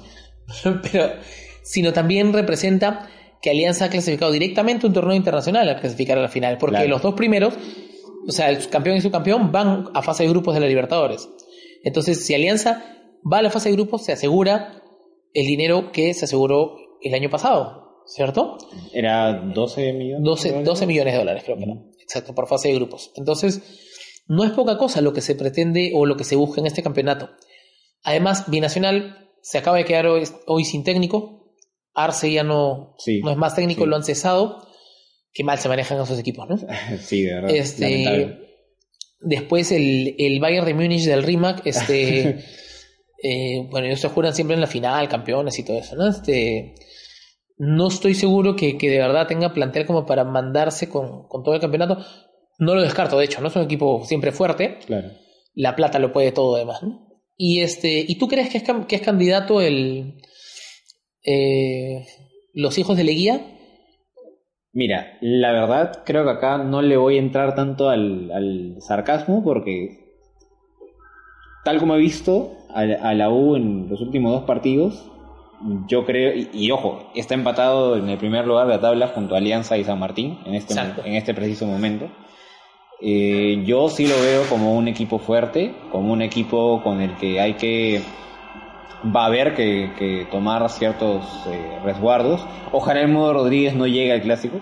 [0.92, 1.12] Pero,
[1.62, 3.10] sino también representa
[3.42, 6.90] que Alianza ha clasificado directamente un torneo internacional al clasificar a la final, porque Claro.
[6.90, 7.54] los dos primeros,
[8.28, 11.30] o sea, el campeón y subcampeón, van a fase de grupos de la Libertadores.
[11.84, 12.84] Entonces, si Alianza
[13.32, 14.82] va a la fase de grupos, se asegura
[15.34, 18.58] el dinero que se aseguró el año pasado, ¿cierto?
[18.94, 20.24] Era 12 millones.
[20.24, 21.92] 12, 12 millones de dólares, creo que no.
[22.02, 23.12] Exacto, por fase de grupos.
[23.16, 23.62] Entonces,
[24.28, 26.84] no es poca cosa lo que se pretende o lo que se busca en este
[26.84, 27.30] campeonato.
[28.04, 31.56] Además, Binacional se acaba de quedar hoy, hoy sin técnico.
[31.94, 33.90] Arce ya no, Sí, no es más técnico, sí.
[33.90, 34.68] lo han cesado.
[35.34, 36.58] Qué mal se manejan esos equipos, ¿no?
[37.02, 37.50] Sí, de verdad.
[37.50, 38.24] lamentable.
[38.24, 38.38] Este,
[39.22, 42.44] después el, el Bayern de Múnich del Rimac, este,
[43.24, 46.10] eh, bueno, ellos se juran siempre en la final, campeones y todo eso, ¿no?
[46.10, 46.76] Este,
[47.64, 51.54] no estoy seguro que, que de verdad tenga plantel como para mandarse con, con todo
[51.54, 52.00] el campeonato.
[52.58, 53.50] No lo descarto, de hecho, ¿no?
[53.50, 54.80] Es un equipo siempre fuerte.
[54.88, 55.10] Claro.
[55.54, 57.08] La plata lo puede todo, además, ¿no?
[57.38, 60.16] Y este, ¿y tú crees que es, que es candidato el
[61.24, 62.08] eh,
[62.56, 63.46] los hijos de Leguía?
[64.74, 69.44] Mira, la verdad creo que acá no le voy a entrar tanto al, al sarcasmo
[69.44, 70.16] porque
[71.64, 75.12] tal como he visto a, a la U en los últimos dos partidos,
[75.88, 79.36] yo creo, y, y ojo, está empatado en el primer lugar de la tabla junto
[79.36, 81.04] a Alianza y San Martín en este, Exacto.
[81.06, 82.10] en este preciso momento.
[83.02, 87.42] Eh, yo sí lo veo como un equipo fuerte, como un equipo con el que
[87.42, 88.02] hay que
[89.04, 92.46] va a haber que, que tomar ciertos eh, resguardos.
[92.72, 94.60] Ojalá el modo Rodríguez no llegue al clásico.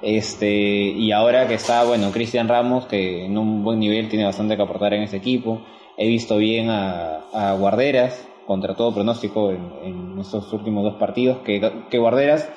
[0.00, 4.56] Este, y ahora que está, bueno, Cristian Ramos, que en un buen nivel tiene bastante
[4.56, 5.62] que aportar en ese equipo.
[5.96, 11.38] He visto bien a, a Guarderas, contra todo pronóstico en, en estos últimos dos partidos,
[11.44, 12.48] que, que Guarderas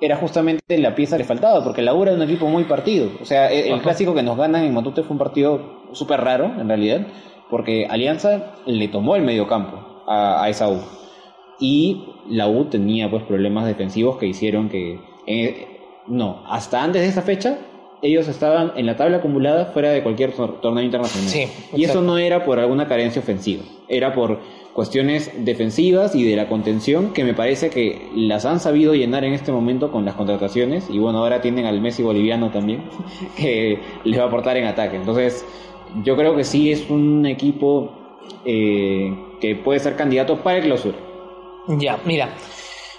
[0.00, 3.08] era justamente la pieza que le faltaba, porque la U era un equipo muy partido.
[3.22, 6.46] O sea, el, el clásico que nos ganan en Matute fue un partido súper raro,
[6.60, 7.06] en realidad,
[7.48, 10.80] porque Alianza le tomó el medio campo a, a esa U.
[11.60, 15.00] Y la U tenía pues problemas defensivos que hicieron que...
[15.26, 15.68] eh,
[16.06, 17.56] no, hasta antes de esa fecha
[18.02, 21.30] ellos estaban en la tabla acumulada fuera de cualquier tor- torneo internacional.
[21.30, 24.40] Sí, y eso no era por alguna carencia ofensiva, era por
[24.74, 29.32] cuestiones defensivas y de la contención que me parece que las han sabido llenar en
[29.32, 32.82] este momento con las contrataciones y bueno, ahora tienen al Messi boliviano también
[33.36, 34.96] que les va a aportar en ataque.
[34.96, 35.46] Entonces,
[36.02, 37.92] yo creo que sí es un equipo
[38.44, 40.98] eh, que puede ser candidato para el clausura.
[41.68, 42.30] Ya, mira.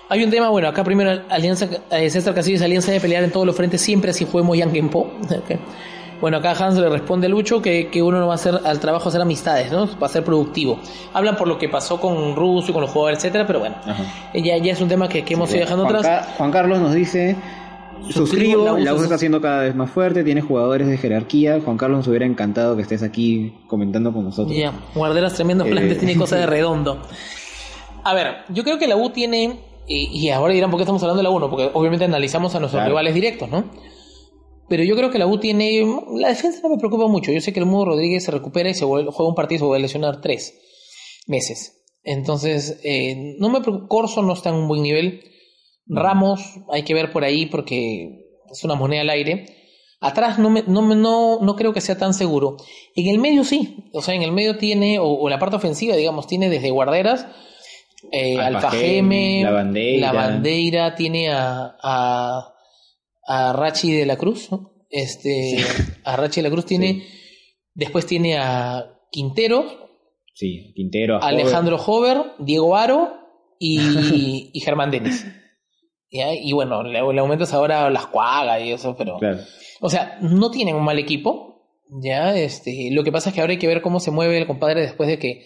[0.08, 3.46] Hay un tema, bueno, acá primero Alianza, eh, César Casillas, Alianza de pelear en todos
[3.46, 5.12] los frentes siempre así juguemos Yang Genpo.
[6.22, 8.80] Bueno, acá Hans le responde a Lucho que, que uno no va a hacer al
[8.80, 9.88] trabajo hacer amistades, ¿no?
[10.02, 10.80] Va a ser productivo.
[11.14, 13.76] Hablan por lo que pasó con Russo y con los jugadores, etcétera, pero bueno,
[14.34, 16.26] eh, ya, ya es un tema que, que hemos ido dejando Juan, atrás.
[16.28, 17.36] Ca- Juan Carlos nos dice,
[18.10, 21.60] Suscribo, la U la está haciendo cada vez más fuerte, tiene jugadores de jerarquía.
[21.64, 24.56] Juan Carlos nos hubiera encantado que estés aquí comentando con nosotros.
[24.56, 25.70] Ya, Guarderas tremendo Eh.
[25.72, 27.02] plantes, tiene cosa de redondo.
[28.04, 31.02] A ver, yo creo que la U tiene, y, y ahora dirán por qué estamos
[31.02, 31.50] hablando de la U, ¿no?
[31.50, 32.92] porque obviamente analizamos a nuestros Claro.
[32.92, 33.64] rivales directos, ¿no?
[34.68, 35.86] Pero yo creo que la U tiene,
[36.16, 38.74] la defensa no me preocupa mucho, yo sé que el Mudo Rodríguez se recupera y
[38.74, 40.58] se vuelve- juega un partido y se vuelve a lesionar tres
[41.28, 41.84] meses.
[42.04, 45.22] Entonces, eh, no me preocupa, Corso no está en un buen nivel,
[45.88, 46.42] Ramos
[46.72, 49.46] hay que ver por ahí porque es una moneda al aire.
[50.02, 52.58] Atrás no, me, no, me- no, no creo que sea tan seguro.
[52.96, 53.86] En el medio sí.
[53.94, 57.28] O sea, en el medio tiene, o, o la parte ofensiva, digamos, tiene desde guarderas,
[58.12, 60.08] eh, Alfa Alfajeme, Geme, La Bandeira.
[60.08, 62.55] La Bandeira, tiene a, a,
[63.26, 64.72] a Rachi de la Cruz, ¿no?
[64.90, 65.58] Este,
[66.04, 67.08] a Rachi de la Cruz tiene,
[67.74, 69.86] después tiene a Quintero,
[70.36, 73.14] Sí, Quintero, a Alejandro Hover, Diego Aro
[73.58, 75.26] y, y Germán Denis.
[76.12, 76.34] ¿Ya?
[76.34, 79.18] Y bueno, le, le aumentas ahora las cuagas y eso, pero.
[79.18, 79.40] Claro.
[79.80, 81.80] O sea, no tienen un mal equipo.
[82.02, 82.90] Ya, este.
[82.92, 85.08] Lo que pasa es que ahora hay que ver cómo se mueve el compadre después
[85.08, 85.46] de que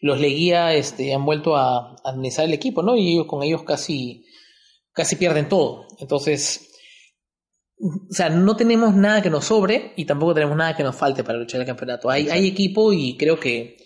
[0.00, 2.94] los Leguía este, han vuelto a administrar el equipo, ¿no?
[2.96, 4.26] Y ellos, con ellos casi,
[4.92, 5.86] casi pierden todo.
[5.98, 6.74] Entonces.
[7.78, 11.22] O sea, no tenemos nada que nos sobre y tampoco tenemos nada que nos falte
[11.24, 12.08] para luchar el campeonato.
[12.08, 13.76] Hay, hay equipo y creo que,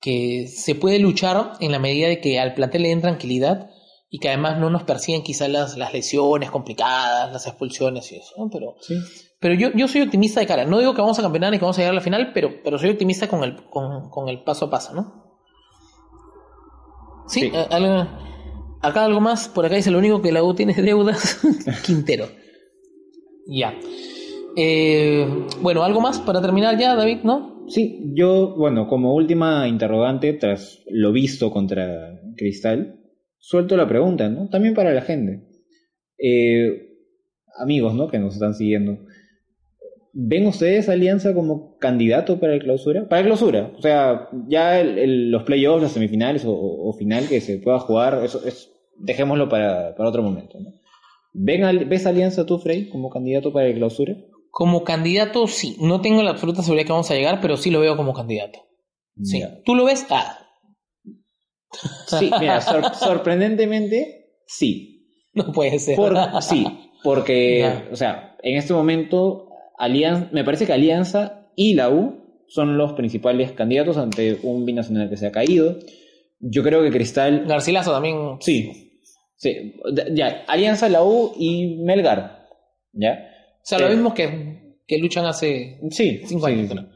[0.00, 3.70] que se puede luchar en la medida de que al plantel le den tranquilidad
[4.10, 8.34] y que además no nos persiguen quizás las, las lesiones complicadas, las expulsiones y eso,
[8.36, 8.50] ¿no?
[8.50, 8.94] Pero, Sí.
[9.40, 10.64] pero yo, yo soy optimista de cara.
[10.66, 12.50] No digo que vamos a campeonar ni que vamos a llegar a la final, pero,
[12.64, 15.22] pero soy optimista con el, con, con el paso a paso, ¿no?
[17.28, 17.50] Sí, Sí.
[17.54, 18.08] eh, algo-
[18.82, 19.48] acá algo más.
[19.48, 21.38] Por acá dice lo único que la U tiene es deudas.
[21.86, 22.26] Quintero.
[23.52, 23.74] Ya.
[24.56, 25.26] Eh,
[25.60, 27.64] bueno, algo más para terminar ya, David, ¿no?
[27.68, 32.98] Sí, yo, bueno, como última interrogante, tras lo visto contra Cristal,
[33.38, 34.48] suelto la pregunta, ¿no?
[34.48, 35.42] También para la gente.
[36.18, 36.88] Eh,
[37.58, 38.08] amigos, ¿no?
[38.08, 38.98] Que nos están siguiendo.
[40.14, 43.08] ¿Ven ustedes a Alianza como candidato para el clausura?
[43.08, 43.72] Para clausura.
[43.78, 47.78] O sea, ya el- el- los playoffs, las semifinales o, o final que se pueda
[47.78, 50.70] jugar, eso es, dejémoslo para, para otro momento, ¿no?
[51.32, 54.14] ¿Ven al- ¿Ves a Alianza tú, Frey, como candidato para el clausura?
[54.50, 55.76] Como candidato, sí.
[55.80, 58.58] No tengo la absoluta seguridad que vamos a llegar, pero sí lo veo como candidato.
[59.22, 59.42] Sí.
[59.64, 60.06] ¿Tú lo ves?
[60.10, 60.38] Ah,
[62.06, 65.08] Sí, mira, sor- sorprendentemente, sí.
[65.32, 65.96] no puede ser.
[65.96, 66.66] Por, sí,
[67.02, 67.88] porque, Ya.
[67.90, 72.18] o sea, en este momento, Alianza, me parece que Alianza y la U
[72.48, 75.78] son los principales candidatos ante un binacional que se ha caído.
[76.40, 77.46] Yo creo que Cristal.
[77.46, 78.36] Garcilaso también.
[78.40, 78.81] Sí,
[79.42, 79.74] sí,
[80.14, 82.46] ya, Alianza, la U y Melgar.
[82.92, 83.28] ¿Ya?
[83.56, 86.74] O sea, lo Eh, mismo que, que luchan hace Sí, cinco sí, años.
[86.74, 86.88] ¿no?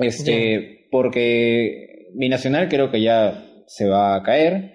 [0.00, 4.74] Este, porque Binacional creo que ya se va a caer.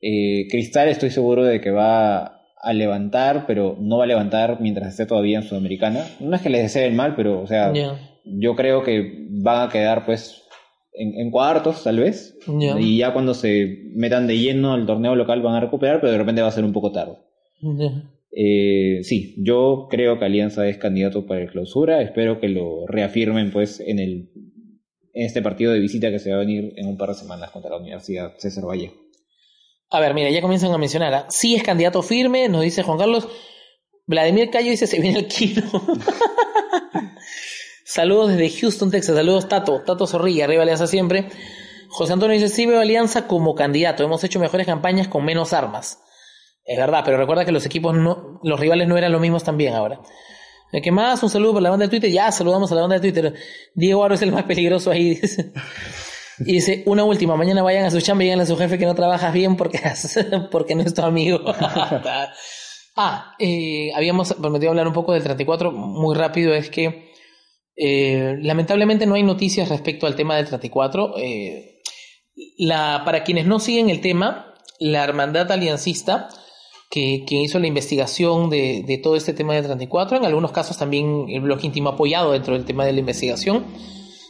[0.00, 4.88] Eh, Cristal estoy seguro de que va a levantar, pero no va a levantar mientras
[4.88, 6.06] esté todavía en Sudamericana.
[6.20, 7.72] No es que les desee el mal, pero o sea,
[8.24, 10.41] yo creo que van a quedar pues
[10.92, 12.38] en, en cuartos tal vez.
[12.78, 16.18] Y ya cuando se metan de lleno al torneo local van a recuperar, pero de
[16.18, 17.18] repente va a ser un poco tarde.
[18.34, 22.02] Eh, sí, yo creo que Alianza es candidato para el clausura.
[22.02, 24.30] Espero que lo reafirmen pues en el
[25.14, 27.50] en este partido de visita que se va a venir en un par de semanas
[27.50, 28.92] contra la Universidad César Valle.
[29.90, 31.12] A ver, mira, ya comienzan a mencionar.
[31.12, 31.26] ¿ah?
[31.28, 33.28] Sí es candidato firme, nos dice Juan Carlos.
[34.06, 35.62] Vladimir Cayo dice se viene el kilo.
[37.92, 39.14] Saludos desde Houston, Texas.
[39.14, 39.82] Saludos, Tato.
[39.82, 41.28] Tato Zorrilla, arriba Alianza siempre.
[41.90, 44.02] José Antonio dice, sí veo Alianza como candidato.
[44.02, 46.00] Hemos hecho mejores campañas con menos armas.
[46.64, 49.74] Es verdad, pero recuerda que los equipos no, los rivales no eran los mismos también
[49.74, 50.00] ahora.
[50.72, 51.22] Eh, ¿Qué más?
[51.22, 52.10] Un saludo para la banda de Twitter.
[52.10, 53.34] Ya, saludamos a la banda de Twitter.
[53.74, 55.52] Diego Aro es el más peligroso ahí, dice.
[56.38, 58.86] Y dice, una última, mañana vayan a su chamba y díganle a su jefe que
[58.86, 59.82] no trabajas bien porque,
[60.50, 61.40] porque no es tu amigo.
[62.96, 67.11] ah, eh, habíamos prometido hablar un poco del 34, muy rápido, es que
[67.76, 71.14] eh, lamentablemente no hay noticias respecto al tema del 34.
[71.18, 71.82] Eh,
[72.58, 76.28] la, para quienes no siguen el tema, la hermandad aliancista
[76.90, 80.18] que, que hizo la investigación de, de, todo este tema de 34.
[80.18, 83.64] En algunos casos también el blog íntimo apoyado dentro del tema de la investigación.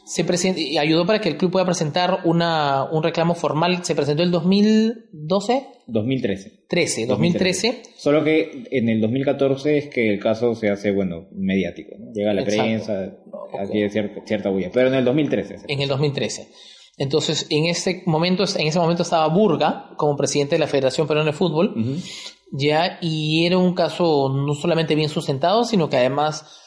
[0.05, 0.27] Se
[0.57, 3.85] y ayudó para que el club pueda presentar una, un reclamo formal.
[3.85, 5.67] Se presentó el 2012.
[5.87, 6.62] 2013.
[6.73, 7.83] 13, 2013.
[7.99, 11.91] Solo que en el 2014 es que el caso se hace, bueno, mediático.
[12.15, 13.13] Llega a la prensa,
[13.61, 14.71] aquí hay cierta, cierta bulla.
[14.73, 15.67] Pero en el 2013.
[15.69, 16.49] En el 2013.
[16.97, 21.33] Entonces, en ese momento, en ese momento estaba Burga como presidente de la Federación Peruana
[21.33, 21.75] de Fútbol,
[22.53, 26.59] ya, y era un caso no solamente bien sustentado, sino que además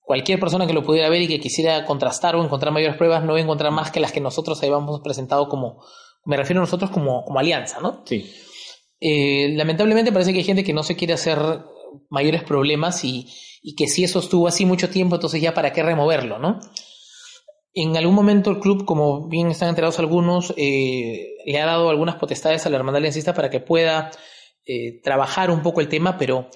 [0.00, 3.30] cualquier persona que lo pudiera ver y que quisiera contrastar o encontrar mayores pruebas no
[3.34, 5.84] iba a encontrar más que las que nosotros habíamos presentado como,
[6.24, 8.02] me refiero a nosotros como, como alianza, ¿no?
[8.06, 8.28] Sí.
[9.04, 11.36] Eh, lamentablemente parece que hay gente que no se quiere hacer
[12.08, 13.26] mayores problemas y,
[13.76, 16.60] que si eso estuvo así mucho tiempo, entonces ya para qué removerlo, ¿no?
[17.74, 22.16] En algún momento el club, como bien están enterados algunos, eh, le ha dado algunas
[22.16, 24.10] potestades a la hermandad aliancista para que pueda
[24.66, 26.48] eh, trabajar un poco el tema, pero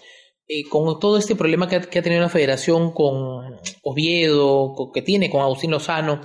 [0.70, 5.72] con todo este problema que ha, tenido la federación con Oviedo, que tiene con Agustín
[5.72, 6.20] Lozano,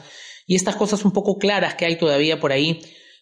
[0.45, 2.82] y estas cosas un poco claras que hay todavía por ahí,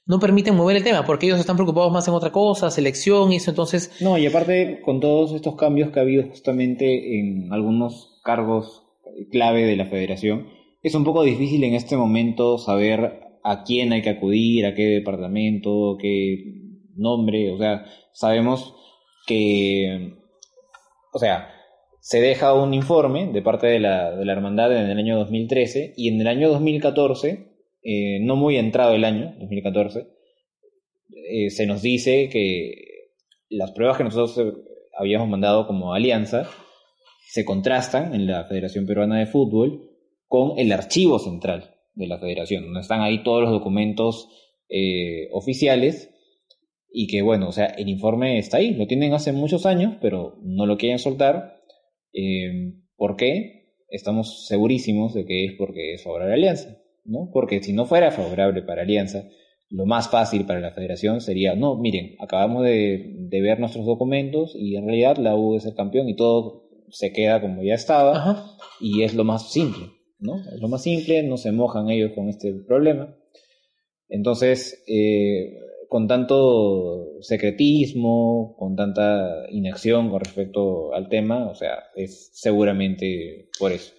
[0.10, 3.36] no permiten mover el tema, porque ellos están preocupados más en otra cosa, selección y
[3.36, 3.96] eso, entonces...
[4.02, 8.88] No, y aparte con todos estos cambios que ha habido justamente en algunos cargos
[9.32, 10.48] clave de la federación,
[10.82, 14.88] es un poco difícil en este momento saber a quién hay que acudir, a qué
[14.88, 16.56] departamento, qué
[16.96, 18.74] nombre, o sea, sabemos
[19.28, 20.16] que,
[21.14, 21.50] o sea,
[22.00, 25.94] se deja un informe de parte de la, de la hermandad en el año 2013
[25.96, 27.49] y en el año 2014,
[27.84, 30.08] eh, no muy entrado el año, 2014,
[31.32, 32.74] eh, se nos dice que
[33.50, 34.56] las pruebas que nosotros
[34.98, 36.50] habíamos mandado como alianza
[37.30, 39.90] se contrastan en la Federación Peruana de Fútbol
[40.28, 44.30] con el archivo central de la federación, donde están ahí todos los documentos
[44.70, 46.12] eh, oficiales
[46.92, 50.38] y que bueno, o sea, el informe está ahí, lo tienen hace muchos años, pero
[50.42, 51.62] no lo quieren soltar.
[52.14, 53.74] Eh, ¿Por qué?
[53.90, 57.30] Estamos segurísimos de que es porque es favorable a Alianza, ¿no?
[57.32, 59.24] Porque si no fuera favorable para Alianza,
[59.70, 64.56] lo más fácil para la federación sería, no, miren, acabamos de, de ver nuestros documentos
[64.56, 68.58] y en realidad la U es el campeón y todo se queda como ya estaba
[68.80, 70.00] y es lo más simple.
[70.20, 70.42] ¿no?
[70.54, 73.16] Es lo más simple, no se mojan ellos con este problema.
[74.10, 75.54] Entonces, eh,
[75.88, 83.72] con tanto secretismo, con tanta inacción con respecto al tema, o sea, es seguramente por
[83.72, 83.94] eso.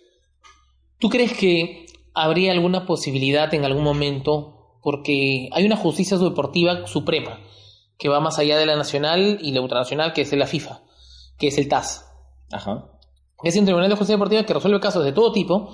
[0.99, 7.41] ¿Tú crees que habría alguna posibilidad en algún momento, porque hay una justicia deportiva suprema,
[7.99, 10.81] que va más allá de la nacional y la ultranacional, que es la FIFA,
[11.39, 12.07] que es el TAS?
[12.51, 12.91] Ajá.
[13.43, 15.71] Es un tribunal de justicia deportiva que resuelve casos de todo tipo,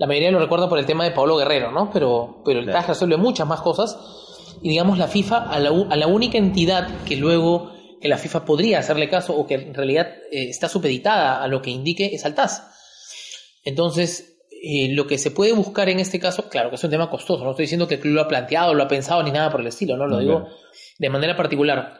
[0.00, 1.90] la mayoría lo recuerda por el tema de Pablo Guerrero, ¿no?
[1.92, 3.98] Pero, pero el TAS resuelve muchas más cosas.
[4.62, 7.70] Y digamos, la FIFA, a la, a la única entidad que luego
[8.00, 11.60] que la FIFA podría hacerle caso o que en realidad eh, está supeditada a lo
[11.60, 12.62] que indique es al TAS.
[13.62, 14.29] Entonces,
[14.62, 17.44] eh, lo que se puede buscar en este caso, claro que es un tema costoso,
[17.44, 19.62] no estoy diciendo que el club lo ha planteado, lo ha pensado ni nada por
[19.62, 20.48] el estilo, no lo digo
[20.98, 21.98] de manera particular,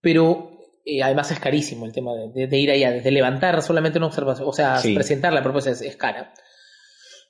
[0.00, 4.48] pero eh, además es carísimo el tema de, ir allá, desde levantar solamente una observación,
[4.48, 6.32] o sea, presentar la propuesta es cara.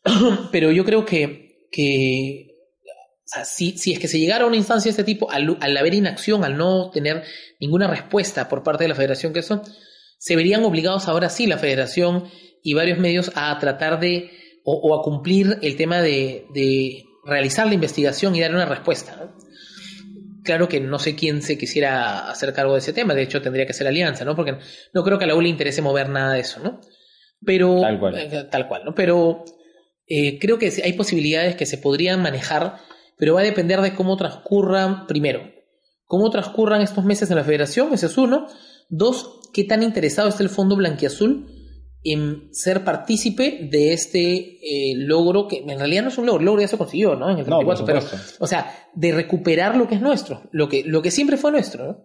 [0.52, 2.54] pero yo creo que, que
[3.44, 5.94] si, si, es que se llegara a una instancia de este tipo, al, al, haber
[5.94, 7.24] inacción, al no tener
[7.58, 9.62] ninguna respuesta por parte de la federación que eso,
[10.18, 12.30] se verían obligados ahora sí la federación
[12.62, 14.30] y varios medios a tratar de
[14.70, 19.32] o, a cumplir el tema de, de, realizar la investigación y dar una respuesta.
[20.42, 23.66] Claro que no sé quién se quisiera hacer cargo de ese tema, de hecho tendría
[23.66, 24.34] que ser alianza, ¿no?
[24.34, 24.58] Porque
[24.94, 26.80] no creo que a la U le interese mover nada de eso, ¿no?
[27.44, 28.94] Pero tal cual, eh, tal cual ¿no?
[28.94, 29.44] Pero
[30.06, 32.76] eh, creo que hay posibilidades que se podrían manejar,
[33.16, 35.42] pero va a depender de cómo transcurran, primero,
[36.04, 38.46] cómo transcurran estos meses en la federación, ese es uno.
[38.88, 41.57] Dos, qué tan interesado está el Fondo Blanquiazul
[42.12, 46.46] en ser partícipe de este eh, logro, que en realidad no es un logro, el
[46.46, 47.30] logro ya se consiguió, ¿no?
[47.30, 48.00] En el 34, pero,
[48.38, 51.86] o sea, de recuperar lo que es nuestro, lo que, lo que siempre fue nuestro,
[51.86, 52.04] ¿no?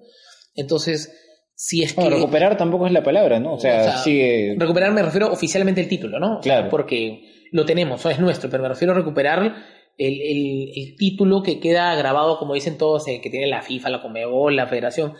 [0.55, 1.13] Entonces,
[1.55, 2.09] si es que...
[2.09, 3.53] recuperar tampoco es la palabra, ¿no?
[3.53, 4.55] O sea, sigue...
[4.57, 6.39] Recuperar me refiero oficialmente el título, ¿no?
[6.41, 6.69] Claro.
[6.69, 9.55] Porque lo tenemos, es nuestro, pero me refiero a recuperar
[9.97, 14.01] el, el, título que queda grabado, como dicen todos, eh, que tiene la FIFA, la
[14.01, 15.13] Comebol, la Federación.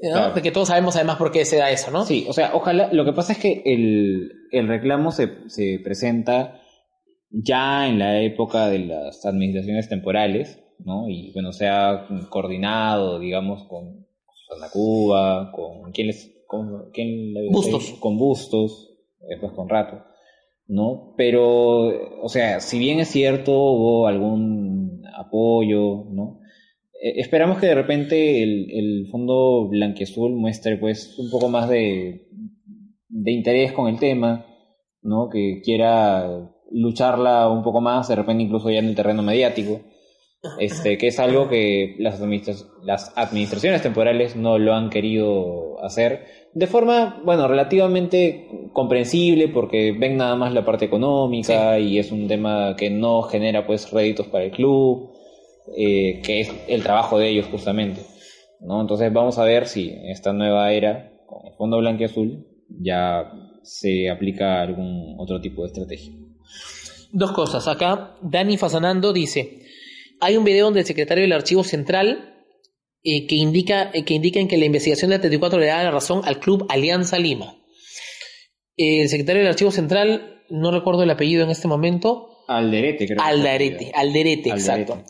[0.00, 0.34] ¿No?
[0.34, 2.04] Que todos sabemos además por qué se da eso, ¿no?
[2.04, 2.92] Sí, o sea, ojalá.
[2.92, 6.60] Lo que pasa es que el, el reclamo se, se presenta
[7.30, 11.08] ya en la época de las administraciones temporales, ¿no?
[11.08, 14.06] Y bueno, se ha coordinado, digamos, con
[14.48, 17.94] Santa Cuba, con quién les, con, quién Bustos.
[18.00, 18.90] Con Bustos,
[19.28, 20.04] después con Rato.
[20.68, 21.14] ¿no?
[21.16, 26.40] Pero, o sea, si bien es cierto, hubo algún apoyo, ¿no?
[27.02, 32.28] Eh, esperamos que de repente el, el fondo blanquiazul muestre pues un poco más de,
[33.08, 34.46] de interés con el tema,
[35.02, 35.28] ¿no?
[35.28, 39.80] Que quiera lucharla un poco más, de repente incluso ya en el terreno mediático.
[40.58, 42.20] Este, que es algo que las,
[42.82, 50.18] las administraciones temporales no lo han querido hacer de forma, bueno, relativamente comprensible porque ven
[50.18, 54.44] nada más la parte económica y es un tema que no genera pues réditos para
[54.44, 55.11] el club,
[55.76, 58.02] eh, que es el trabajo de ellos justamente,
[58.60, 58.80] ¿no?
[58.80, 62.46] Entonces vamos a ver si en esta nueva era, con el fondo blanco y azul,
[62.68, 63.32] ya
[63.62, 66.12] se aplica algún otro tipo de estrategia.
[67.12, 67.68] Dos cosas.
[67.68, 69.62] Acá Dani Fasanando dice,
[70.20, 72.32] hay un video donde el secretario del Archivo Central
[73.04, 76.22] eh, que indica eh, que indican que la investigación de 34 le da la razón
[76.24, 77.56] al club Alianza Lima.
[78.76, 82.28] el secretario del Archivo Central, no recuerdo el apellido en este momento.
[82.48, 83.20] Alderete, creo.
[83.20, 85.04] Alderete, Alderete, exacto.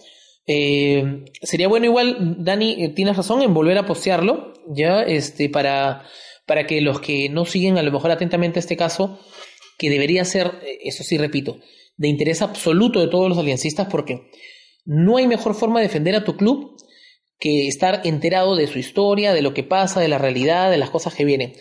[0.46, 6.04] Eh, sería bueno igual, Dani, tienes razón en volver a postearlo, ya, este, para,
[6.46, 9.18] para que los que no siguen a lo mejor atentamente este caso,
[9.78, 11.58] que debería ser, eso sí repito,
[11.96, 14.30] de interés absoluto de todos los aliancistas, porque
[14.84, 16.76] no hay mejor forma de defender a tu club
[17.38, 20.90] que estar enterado de su historia, de lo que pasa, de la realidad, de las
[20.90, 21.54] cosas que vienen.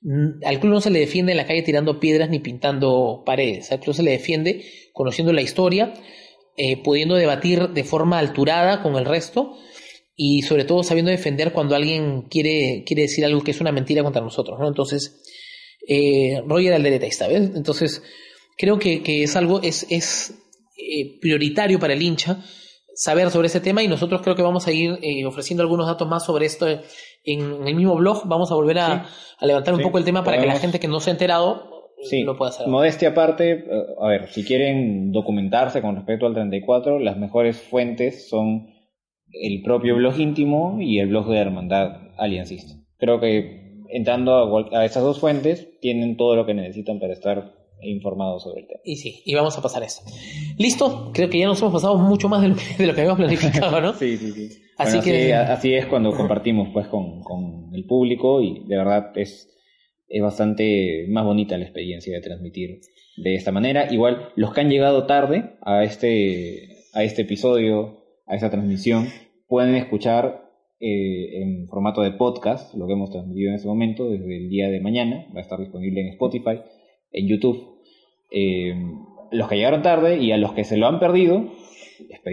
[0.00, 3.72] Mm, al club no se le defiende en la calle tirando piedras ni pintando paredes.
[3.72, 5.94] Al club se le defiende conociendo la historia,
[6.56, 9.56] eh, pudiendo debatir de forma alturada con el resto
[10.16, 14.02] y sobre todo sabiendo defender cuando alguien quiere, quiere decir algo que es una mentira
[14.02, 14.58] contra nosotros.
[14.60, 14.68] ¿no?
[14.68, 15.22] Entonces,
[15.88, 17.50] eh, Roger Aldereta, ¿ves?
[17.54, 18.02] Entonces,
[18.56, 20.34] creo que, es algo, es, es
[20.76, 22.44] eh, prioritario para el hincha
[22.94, 26.08] saber sobre ese tema y nosotros creo que vamos a ir eh, ofreciendo algunos datos
[26.08, 28.22] más sobre esto en, el mismo blog.
[28.26, 29.08] Vamos a volver a,
[29.40, 31.73] levantar un poco el tema para que la gente que no se ha enterado
[32.12, 32.70] eh, lo pueda saber.
[32.70, 33.64] Modestia aparte, eh,
[34.00, 38.68] a ver, si quieren documentarse con respecto al 34, las mejores fuentes son
[39.32, 42.74] el propio blog íntimo y el blog de Hermandad Aliancista.
[42.98, 47.52] Creo que entrando a, a esas dos fuentes tienen todo lo que necesitan para estar
[47.82, 48.80] informado sobre el tema.
[48.84, 50.02] Y sí, y vamos a pasar eso.
[50.58, 51.10] ¿Listo?
[51.12, 53.18] Creo que ya nos hemos pasado mucho más de lo que, de lo que habíamos
[53.18, 53.92] planificado, ¿no?
[53.98, 54.48] sí, sí, sí.
[54.76, 55.32] Así, que...
[55.32, 59.48] así, es cuando compartimos pues con, con, el público y de verdad es,
[60.08, 62.80] es bastante más bonita la experiencia de transmitir
[63.16, 63.92] de esta manera.
[63.92, 69.08] Igual los que han llegado tarde a este, a este episodio, a esta transmisión,
[69.46, 70.50] pueden escuchar
[70.80, 74.68] eh, en formato de podcast lo que hemos transmitido en ese momento desde el día
[74.68, 75.26] de mañana.
[75.34, 76.60] Va a estar disponible en Spotify,
[77.12, 77.74] en YouTube
[78.30, 78.74] eh,
[79.30, 81.52] los que llegaron tarde y a los que se lo han perdido,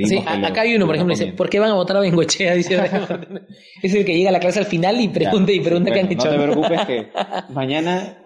[0.04, 2.54] sí, acá hay uno, por ejemplo, dice, ¿por qué van a votar a Bengochea?
[2.62, 2.76] Dice,
[3.84, 6.12] es el que llega a la clase al final y pregunta y pregunta qué han
[6.12, 6.26] hecho.
[6.26, 7.08] No te preocupes que
[7.54, 8.18] mañana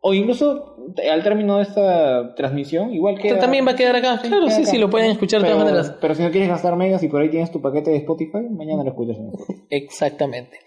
[0.00, 0.76] o incluso
[1.10, 3.34] al término de esta transmisión, igual que.
[3.34, 4.20] También va a quedar acá.
[4.20, 5.94] claro, sí, sí, lo pueden escuchar de todas maneras.
[6.00, 8.84] Pero si no quieres gastar megas y por ahí tienes tu paquete de Spotify, mañana
[8.84, 9.66] lo escuchas en Spotify.
[9.70, 10.58] Exactamente.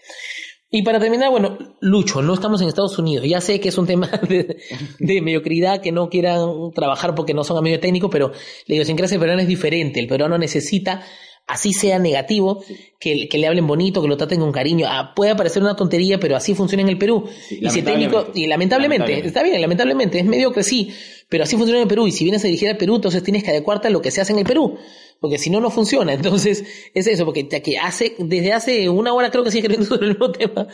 [0.74, 3.26] Y para terminar, bueno, Lucho, no estamos en Estados Unidos.
[3.28, 4.08] Ya sé que es un tema
[4.98, 8.32] de, mediocridad, que no quieran trabajar porque no son amigos técnicos, pero
[8.66, 10.00] la idiosincrasia peruana es diferente.
[10.00, 11.04] El peruano necesita,
[11.52, 12.64] así sea negativo,
[12.98, 14.86] que, le hablen bonito, que lo traten con cariño.
[14.88, 17.28] Ah, puede parecer una tontería, pero así funciona en el Perú.
[17.50, 20.92] y si técnico, y lamentablemente, está bien, lamentablemente, es mediocre, sí,
[21.28, 22.06] pero así funciona en el Perú.
[22.06, 24.20] Y si vienes a dirigir al Perú, entonces tienes que adecuarte a lo que se
[24.20, 24.78] hace en el Perú
[25.22, 26.12] porque si no, no funciona.
[26.14, 30.08] Entonces, es eso, porque que hace, desde hace una hora creo que sigue escribiendo sobre
[30.08, 30.66] el mismo tema,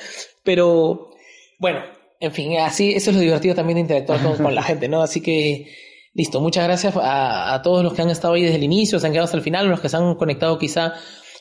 [0.43, 1.11] pero
[1.59, 1.81] bueno,
[2.19, 5.03] en fin, así, eso es lo divertido también de interactuar con, la gente, ¿no?
[5.03, 5.73] Así que,
[6.19, 9.13] listo, muchas gracias a, todos los que han estado ahí desde el inicio, se han
[9.13, 10.95] quedado hasta el final, los que se han conectado quizá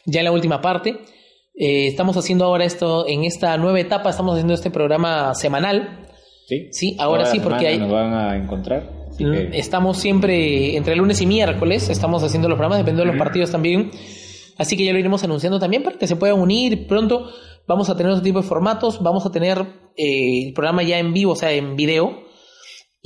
[0.06, 1.00] ya en la última parte.
[1.56, 6.06] Eh, estamos haciendo ahora esto, en esta nueva etapa, estamos haciendo este programa semanal.
[6.46, 7.80] Sí, sí ahora sí, porque hay...
[7.80, 9.08] Nos van a encontrar.
[9.52, 13.90] Estamos siempre entre lunes y miércoles, estamos haciendo los programas, depende de los partidos también.
[14.60, 16.86] Así que ya lo iremos anunciando también para que se puedan unir.
[16.86, 17.32] Pronto
[17.66, 19.58] vamos a tener otro tipo de formatos, vamos a tener
[19.98, 22.27] eh, el programa ya en vivo, o sea, en video.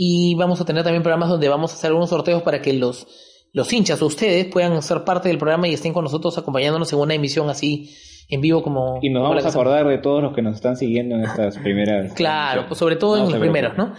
[0.03, 3.05] Y vamos a tener también programas donde vamos a hacer algunos sorteos para que los,
[3.53, 6.97] los hinchas o ustedes puedan ser parte del programa y estén con nosotros acompañándonos en
[6.97, 7.95] una emisión así
[8.27, 8.97] en vivo como...
[9.03, 12.13] Y nos vamos a acordar de todos los que nos están siguiendo en estas primeras...
[12.13, 13.93] Claro, pues sobre todo en los primeros, ¿no?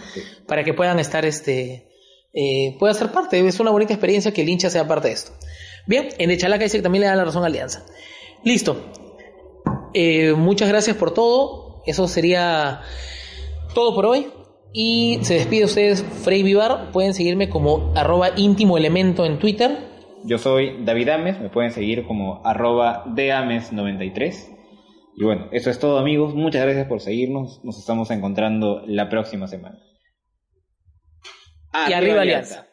[0.45, 1.87] Para que puedan estar este
[2.33, 3.39] eh, pueda ser parte.
[3.47, 5.31] Es una bonita experiencia que el hincha sea parte de esto.
[5.87, 7.85] Bien, en Echalaca dice que también le da la razón a Alianza.
[8.43, 8.75] Listo.
[9.93, 11.81] Eh, muchas gracias por todo.
[11.85, 12.81] Eso sería
[13.73, 14.27] todo por hoy.
[14.73, 16.91] Y se despide ustedes, Frey Vivar.
[16.91, 19.77] Pueden seguirme como arroba íntimo elemento en Twitter.
[20.25, 24.49] Yo soy David Ames, me pueden seguir como arroba deames93.
[25.15, 26.33] Y bueno, eso es todo amigos.
[26.33, 27.63] Muchas gracias por seguirnos.
[27.63, 29.77] Nos estamos encontrando la próxima semana
[31.89, 32.67] y arriba Alianza.